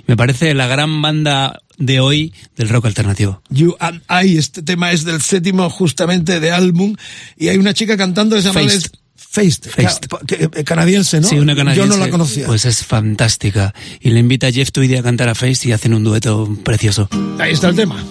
[0.07, 3.41] Me parece la gran banda de hoy del rock alternativo.
[3.49, 6.95] You and I, este tema es del séptimo justamente de álbum
[7.37, 8.91] y hay una chica cantando que se llama Faced.
[9.17, 10.07] Faced, Faced.
[10.07, 11.27] ca- que- canadiense, ¿no?
[11.27, 11.89] Sí, una canadiense.
[11.89, 12.45] Yo no la conocía.
[12.47, 13.73] Pues es fantástica.
[13.99, 17.09] Y le invita a Jeff Tweedy a cantar a Face y hacen un dueto precioso.
[17.39, 18.01] Ahí está el tema.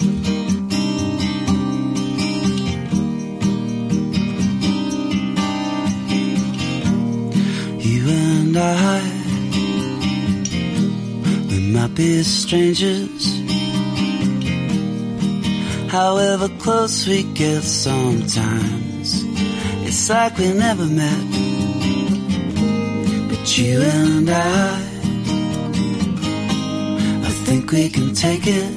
[7.79, 9.01] You and I,
[11.49, 13.23] we might be strangers.
[15.95, 19.23] However close we get sometimes,
[19.87, 21.25] it's like we never met.
[23.29, 24.75] But you and I,
[27.23, 28.71] I think we can take it.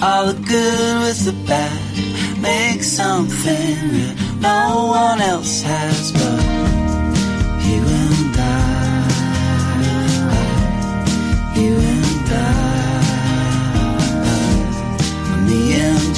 [0.00, 6.89] All the good with the bad, make something that no one else has but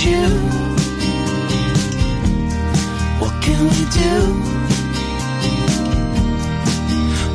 [0.04, 0.28] you.
[3.20, 4.16] What can we do?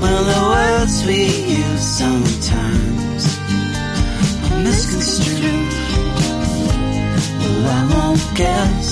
[0.02, 1.22] Well, the words we
[1.64, 3.24] use sometimes
[4.52, 5.72] are misconstrued.
[7.42, 8.90] Well, I won't guess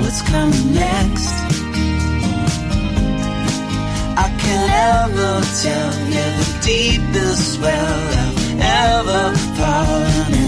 [0.00, 1.34] what's coming next.
[4.24, 5.32] I can't ever
[5.64, 10.39] tell you the deepest well I've ever fallen into.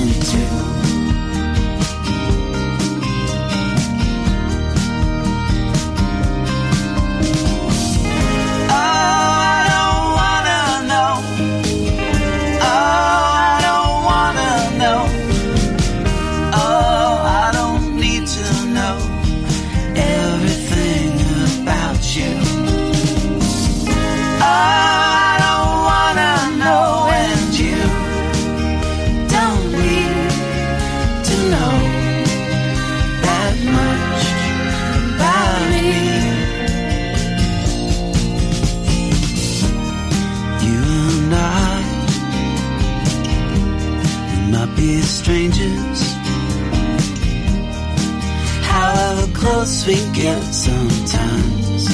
[49.87, 51.87] We get sometimes,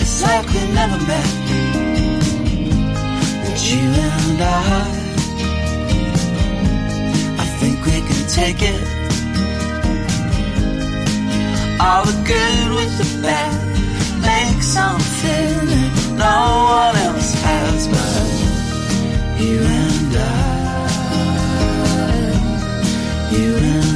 [0.00, 1.30] it's like we never met.
[3.44, 4.84] But you and I,
[7.38, 8.82] I think we can take it.
[11.80, 13.52] All the good with the bad,
[14.22, 16.38] make something that no
[16.80, 18.30] one else has but
[19.42, 20.20] you and I.
[23.32, 23.89] You and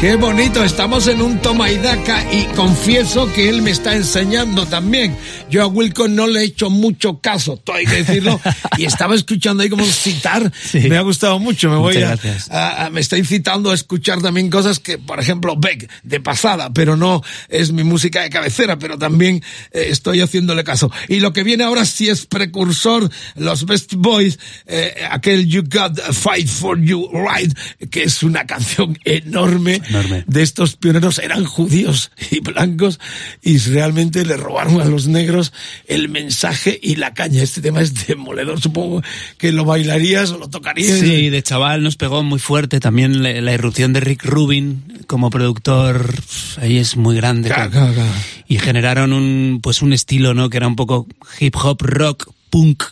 [0.00, 4.64] Qué bonito, estamos en un toma y daca y confieso que él me está enseñando
[4.64, 5.14] también.
[5.50, 8.40] Yo a Wilco no le he hecho mucho caso, todo hay que decirlo,
[8.78, 12.50] y estaba escuchando ahí como citar, me ha gustado mucho, me voy a, gracias.
[12.50, 16.72] a- a- me está incitando a escuchar también cosas que, por ejemplo, Beck, de pasada,
[16.72, 20.90] pero no es mi música de cabecera, pero también eh, estoy haciéndole caso.
[21.08, 25.98] Y lo que viene ahora sí es precursor, los Best Boys, eh, aquel You Got
[26.00, 27.52] a Fight for You Right,
[27.90, 29.82] que es una canción enorme,
[30.26, 33.00] de estos pioneros, eran judíos y blancos,
[33.42, 35.52] y realmente le robaron a los negros
[35.86, 37.42] el mensaje y la caña.
[37.42, 39.02] Este tema es demoledor, supongo
[39.38, 40.98] que lo bailarías o lo tocarías.
[40.98, 42.80] Sí, de chaval nos pegó muy fuerte.
[42.80, 46.14] También la, la irrupción de Rick Rubin como productor,
[46.58, 47.48] ahí es muy grande.
[47.48, 48.12] Claro, claro, claro.
[48.46, 50.50] Y generaron un, pues un estilo, ¿no?
[50.50, 51.06] Que era un poco
[51.38, 52.84] hip hop, rock, punk,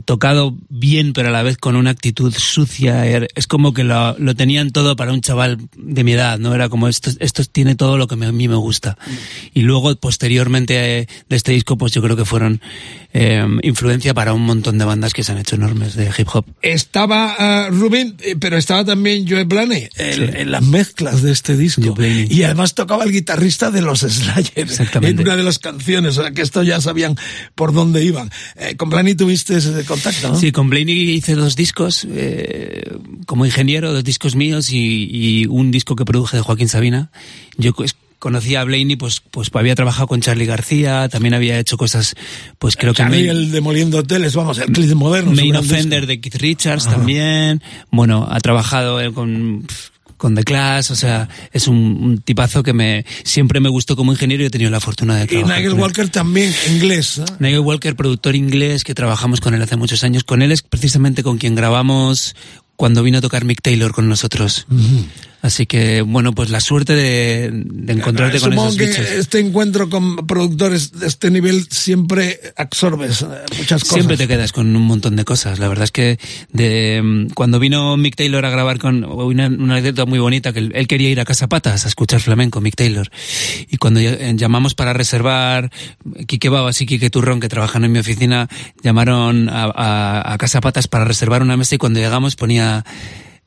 [0.00, 3.04] tocado bien, pero a la vez con una actitud sucia.
[3.06, 6.54] Era- Es como que lo, lo tenían todo para un chaval de mi edad, ¿no?
[6.54, 8.96] Era como esto, esto tiene todo lo que me- a mí me gusta.
[9.52, 12.60] Y luego, posteriormente eh, de este disco, pues yo creo que fueron
[13.14, 16.44] eh, influencia para un montón de bandas que se han hecho enormes de hip hop.
[16.62, 20.22] Estaba ah, Rubin, eh, pero estaba también Joe Blaney Sí.
[20.22, 21.94] en las mezclas de este disco.
[22.00, 26.32] Y además tocaba el guitarrista de los Slayers en una de las canciones, o sea
[26.32, 27.16] que esto ya sabían
[27.54, 28.30] por dónde iban.
[28.56, 30.38] Eh, con Blaney tuviste ese contacto, ¿no?
[30.38, 35.70] Sí, con Blaney hice dos discos eh, como ingeniero, dos discos míos y, y un
[35.70, 37.10] disco que produje de Joaquín Sabina.
[37.56, 37.74] Yo
[38.22, 42.14] pues, conocí a Blaney, pues, pues había trabajado con Charlie García, también había hecho cosas,
[42.58, 42.98] pues creo que...
[43.02, 45.32] Charlie, el demoliendo hoteles, vamos, el clip moderno.
[45.32, 46.06] Main Offender disco.
[46.06, 46.96] de Keith Richards Ajá.
[46.96, 47.62] también.
[47.90, 49.66] Bueno, ha trabajado con,
[50.16, 54.12] con The Clash, o sea, es un, un tipazo que me siempre me gustó como
[54.12, 55.56] ingeniero y he tenido la fortuna de Y trabajar.
[55.56, 55.82] Nigel con él.
[55.82, 57.18] Walker también, inglés.
[57.18, 57.24] ¿eh?
[57.40, 60.22] Nigel Walker, productor inglés que trabajamos con él hace muchos años.
[60.22, 62.36] Con él es precisamente con quien grabamos
[62.76, 64.66] cuando vino a tocar Mick Taylor con nosotros.
[65.42, 69.06] Así que, bueno, pues la suerte de, de encontrarte con esos que bichos.
[69.10, 73.26] este encuentro con productores de este nivel siempre absorbes eh,
[73.58, 73.94] muchas cosas.
[73.96, 75.58] Siempre te quedas con un montón de cosas.
[75.58, 76.20] La verdad es que
[76.52, 80.60] de, mm, cuando vino Mick Taylor a grabar con una, una anécdota muy bonita que
[80.60, 83.10] él, él quería ir a Casa Patas a escuchar flamenco, Mick Taylor.
[83.68, 85.72] Y cuando eh, llamamos para reservar,
[86.28, 88.48] Quique Babas y Quique Turrón, que trabajan en mi oficina,
[88.84, 92.84] llamaron a, a- a Casa Patas para reservar una mesa y cuando llegamos ponía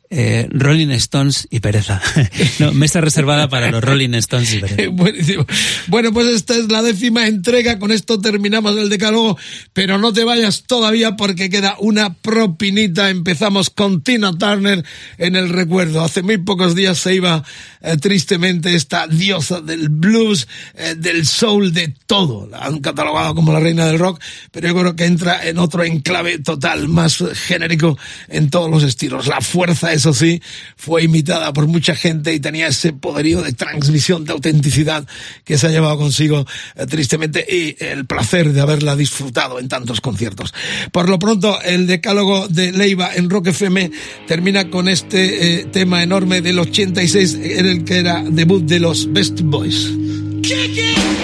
[0.10, 2.02] eh, Rolling Stones y pereza.
[2.60, 4.90] no, mesa reservada para los Rolling Stones y pereza.
[4.92, 5.46] Buenísimo.
[5.88, 7.80] Bueno, pues esta es la décima entrega.
[7.80, 9.38] Con esto terminamos el decálogo.
[9.74, 13.10] Pero no te vayas todavía porque queda una propinita.
[13.10, 14.86] Empezamos con Tina Turner
[15.18, 16.04] en el recuerdo.
[16.04, 17.44] Hace muy pocos días se iba
[17.82, 22.48] eh, tristemente esta diosa del blues, eh, del soul, de todo.
[22.48, 24.22] La han catalogado como la reina del rock,
[24.52, 29.28] pero yo creo que entra en otro enclave total, más genérico en todos los estilos.
[29.28, 30.42] La fuerza, eso sí,
[30.76, 35.08] fue imitada por mucha gente y tenía ese poderío de transmisión, de autenticidad
[35.44, 36.46] que se ha llevado consigo
[36.76, 40.54] eh, tristemente y el placer de haberla disfrutado en tantos conciertos.
[40.92, 43.92] Por lo pronto, el decálogo de Leiva en Rock FM
[44.28, 49.12] termina con este eh, tema enorme del 86, en el que era debut de los
[49.12, 49.92] Best Boys.
[50.46, 51.15] You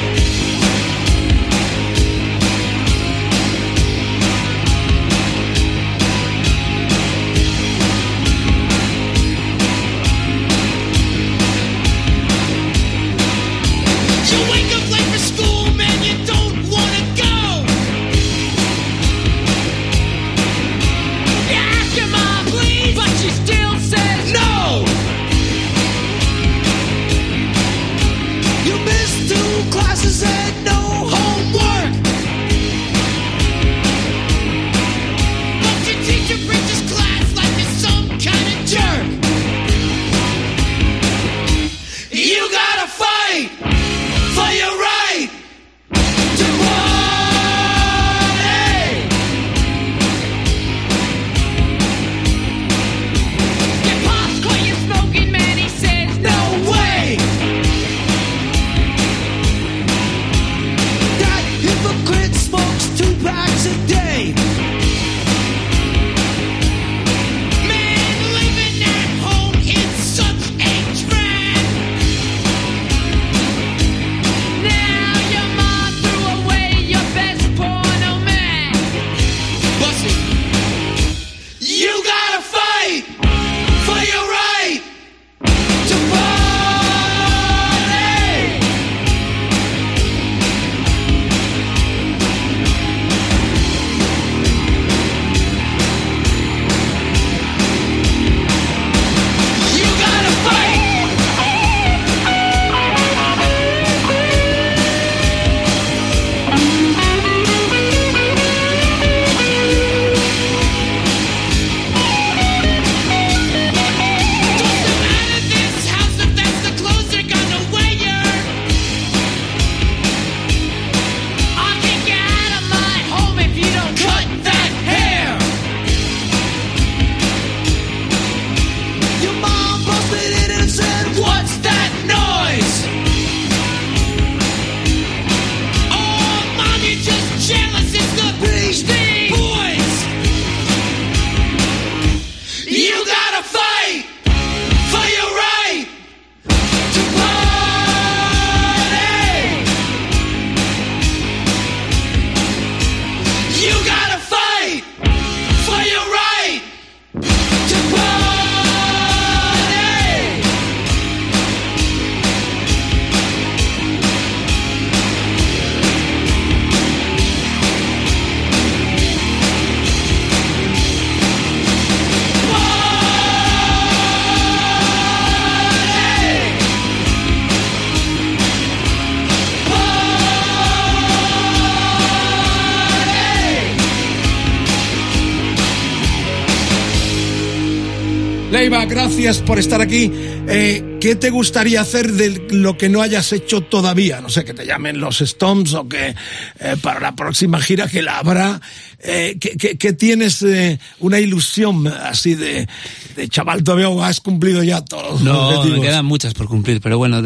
[189.24, 190.12] gracias por estar aquí.
[190.14, 194.20] Eh, ¿Qué te gustaría hacer de lo que no hayas hecho todavía?
[194.22, 196.16] No sé, que te llamen los Stones o que
[196.60, 198.60] eh, para la próxima gira que la habrá,
[199.00, 202.68] eh, que, que- que tienes eh, una ilusión así de,
[203.16, 205.86] de chaval todavía o has cumplido ya todos los No, me objetivos?
[205.86, 207.22] quedan muchas por cumplir, pero bueno,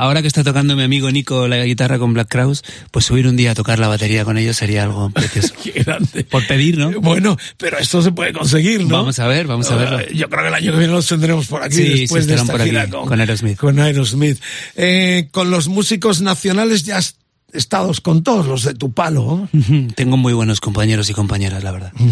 [0.00, 3.36] ahora que está tocando mi amigo Nico la guitarra con Black Crowes, pues subir un
[3.36, 5.54] día a tocar la batería con ellos sería algo precioso.
[5.62, 6.24] Qué grande.
[6.24, 7.00] Por pedir, ¿no?
[7.00, 8.96] Bueno, pero esto se puede conseguir, ¿no?
[8.96, 10.00] Vamos a ver, vamos a verlo.
[10.00, 12.34] Eh, Yo creo que el año que viene los tendremos por aquí Sí, después de
[12.34, 13.58] esta por aquí, con Aerosmith.
[13.58, 14.40] Con Aerosmith.
[14.76, 17.00] Eh, con los músicos nacionales ya
[17.52, 19.48] has estado con todos los de tu palo.
[19.94, 21.92] Tengo muy buenos compañeros y compañeras, la verdad.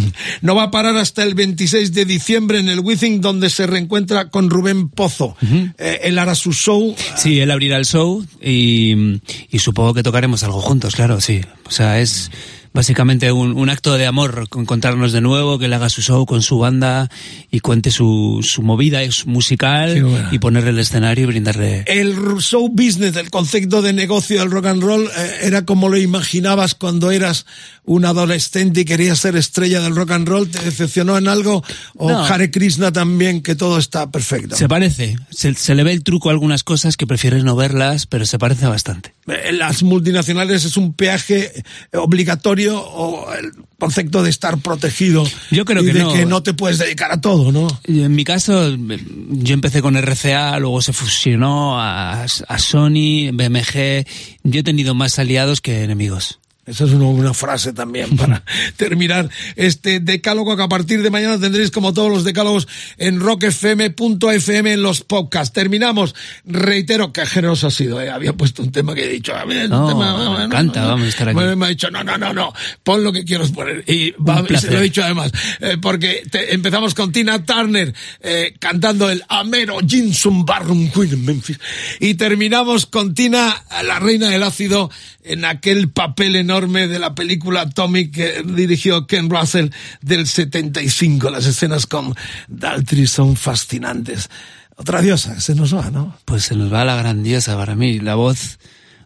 [0.40, 4.30] No va a parar hasta el 26 de diciembre en el Withing, donde se reencuentra
[4.30, 5.36] con Rubén Pozo.
[5.78, 6.94] Eh, él hará su show.
[7.16, 9.20] Sí, él abrirá el show y,
[9.50, 11.40] y supongo que tocaremos algo juntos, claro, sí.
[11.66, 12.30] O sea, es
[12.72, 16.42] básicamente un, un acto de amor encontrarnos de nuevo, que él haga su show con
[16.42, 17.10] su banda
[17.50, 20.28] y cuente su, su movida es musical bueno.
[20.30, 21.84] y ponerle el escenario y brindarle...
[21.86, 25.96] El show business, el concepto de negocio del rock and roll, eh, era como lo
[25.96, 27.46] imaginabas cuando eras
[27.84, 30.48] un adolescente y querías ser estrella del rock and roll.
[30.48, 31.64] ¿Te decepcionó en algo?
[31.96, 32.24] ¿O No.
[32.24, 34.56] Hare Krishna también, que todo está perfecto?
[34.56, 38.06] Se parece, se, se le ve el truco a algunas cosas que prefieres no verlas,
[38.06, 39.17] pero se parece bastante.
[39.28, 41.52] Eh, Las multinacionales es un peaje
[41.92, 45.24] eh, obligatorio o el concepto de estar protegido.
[45.50, 46.12] Yo creo y que de no.
[46.12, 47.68] que no te puedes dedicar a todo, ¿no?
[47.84, 54.06] En mi caso, yo empecé con RCA, luego se fusionó a, a Sony, BMG.
[54.44, 56.40] Yo he tenido más aliados que enemigos.
[56.68, 58.42] Esa es una, una frase también para
[58.76, 62.68] terminar este decálogo que a partir de mañana tendréis como todos los decálogos
[62.98, 65.52] en rockfm.fm en los podcasts.
[65.52, 66.14] Terminamos.
[66.44, 68.00] Reitero que generoso ha sido.
[68.00, 68.10] ¿eh?
[68.10, 69.34] Había puesto un tema que he dicho.
[69.34, 71.38] A es un No, tema, me encanta, no, vamos a estar aquí.
[71.38, 72.52] Me, me ha dicho, no, no, no, no.
[72.82, 73.84] Pon lo que quieras poner.
[73.86, 75.32] Y va, se lo he dicho además.
[75.60, 81.24] eh, porque te- empezamos con Tina Turner eh, cantando el Amero Jinsun Barrum Queen en
[81.24, 81.58] Memphis.
[82.00, 84.90] Y terminamos con Tina, la reina del ácido,
[85.28, 91.30] en aquel papel enorme de la película Atomic que dirigió Ken Russell del 75.
[91.30, 92.14] Las escenas con
[92.48, 94.30] Daltrey son fascinantes.
[94.76, 96.16] Otra diosa, se nos va, ¿no?
[96.24, 97.98] Pues se nos va la grandiosa para mí.
[98.00, 98.58] La voz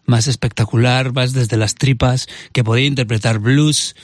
[0.05, 3.95] más espectacular, más desde las tripas, que podía interpretar blues,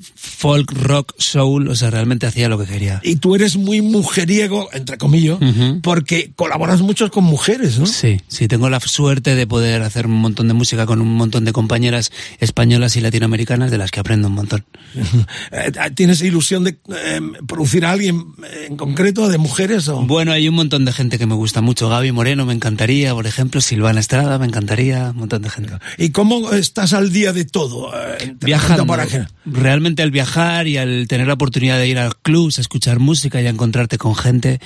[0.00, 3.00] folk, rock, soul, o sea, realmente hacía lo que quería.
[3.02, 5.38] Y tú eres muy mujeriego, entre comillas,
[5.82, 7.86] porque colaboras mucho con mujeres, ¿no?
[7.86, 11.44] Sí, sí, tengo la suerte de poder hacer un montón de música con un montón
[11.44, 14.64] de compañeras españolas y latinoamericanas de las que aprendo un montón.
[15.50, 18.34] Eh, ¿Tienes ilusión de eh, producir a alguien
[18.66, 19.88] en concreto, de mujeres?
[19.88, 20.02] O?
[20.02, 21.88] Bueno, hay un montón de gente que me gusta mucho.
[21.88, 25.72] Gaby Moreno me encantaría, por ejemplo, Silvana Estrada me encantaría, un montón de gente.
[25.96, 27.90] ¿Y cómo estás al día de todo?
[27.94, 28.86] Eh, Viajando.
[28.86, 29.00] por.
[29.46, 33.40] Realmente al viajar y al tener la oportunidad de ir a clubs, a escuchar música
[33.40, 34.60] y a encontrarte con gente,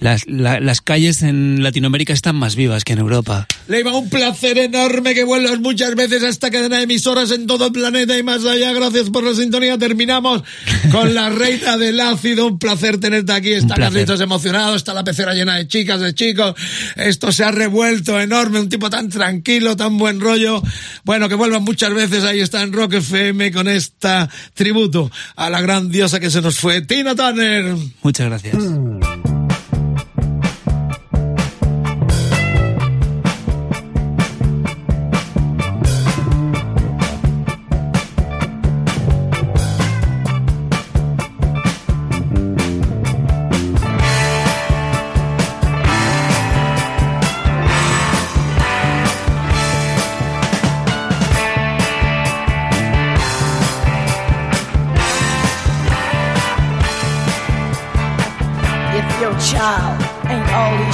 [0.00, 3.46] las, la- las calles en Latinoamérica están más vivas que en Europa.
[3.68, 7.66] Leiva, un placer enorme que vuelvas muchas veces a esta cadena de emisoras en todo
[7.66, 8.72] el planeta y más allá.
[8.72, 9.78] Gracias por la sintonía.
[9.78, 10.42] Terminamos
[10.92, 12.46] con la reina del ácido.
[12.46, 13.52] Un placer tenerte aquí.
[13.52, 13.74] Está.
[13.76, 16.54] Carlitos emocionado, está la pecera llena de chicas, de chicos.
[16.96, 18.60] Esto se ha revuelto enorme.
[18.60, 20.62] Un tipo tan tranquilo, tan buen rollo.
[21.04, 22.24] Bueno, que vuelvan muchas veces.
[22.24, 26.58] Ahí está en Rock FM con esta tributo a la gran diosa que se nos
[26.58, 27.74] fue, Tina Turner.
[28.02, 28.54] Muchas gracias.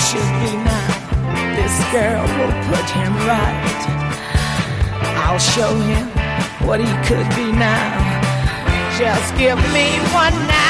[0.09, 0.91] Should be now,
[1.57, 3.81] this girl will put him right.
[5.23, 6.07] I'll show him
[6.67, 8.21] what he could be now.
[8.99, 10.70] Just give me one night.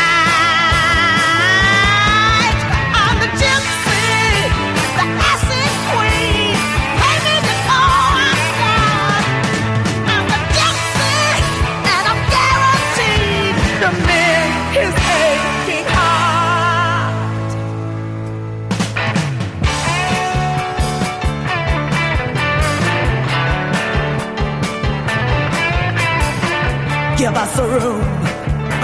[27.20, 28.00] Give us a room,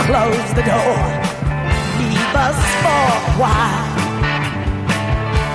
[0.04, 0.96] close the door,
[1.96, 3.86] leave us for a while.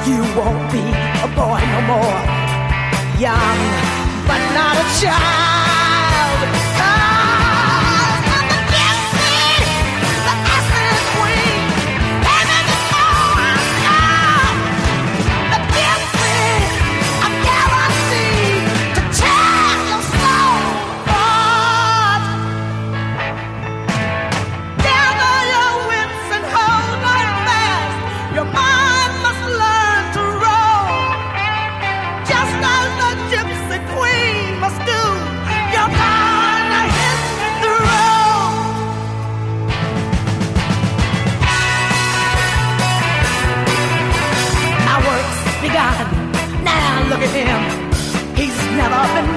[0.07, 0.81] You won't be
[1.21, 2.21] a boy no more,
[3.19, 3.59] young
[4.25, 5.60] but not a child.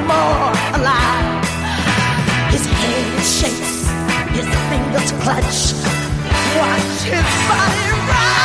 [0.07, 1.45] more alive.
[2.53, 3.89] His hand shakes,
[4.37, 5.61] his fingers clutch.
[6.59, 8.44] Watch his body rise.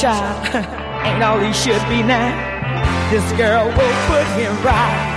[0.00, 0.44] Child
[1.06, 2.28] ain't all he should be now,
[3.10, 5.16] this girl will put him right.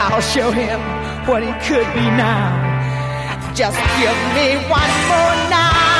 [0.00, 0.80] I'll show him
[1.28, 3.52] what he could be now.
[3.54, 5.91] Just give me one more night.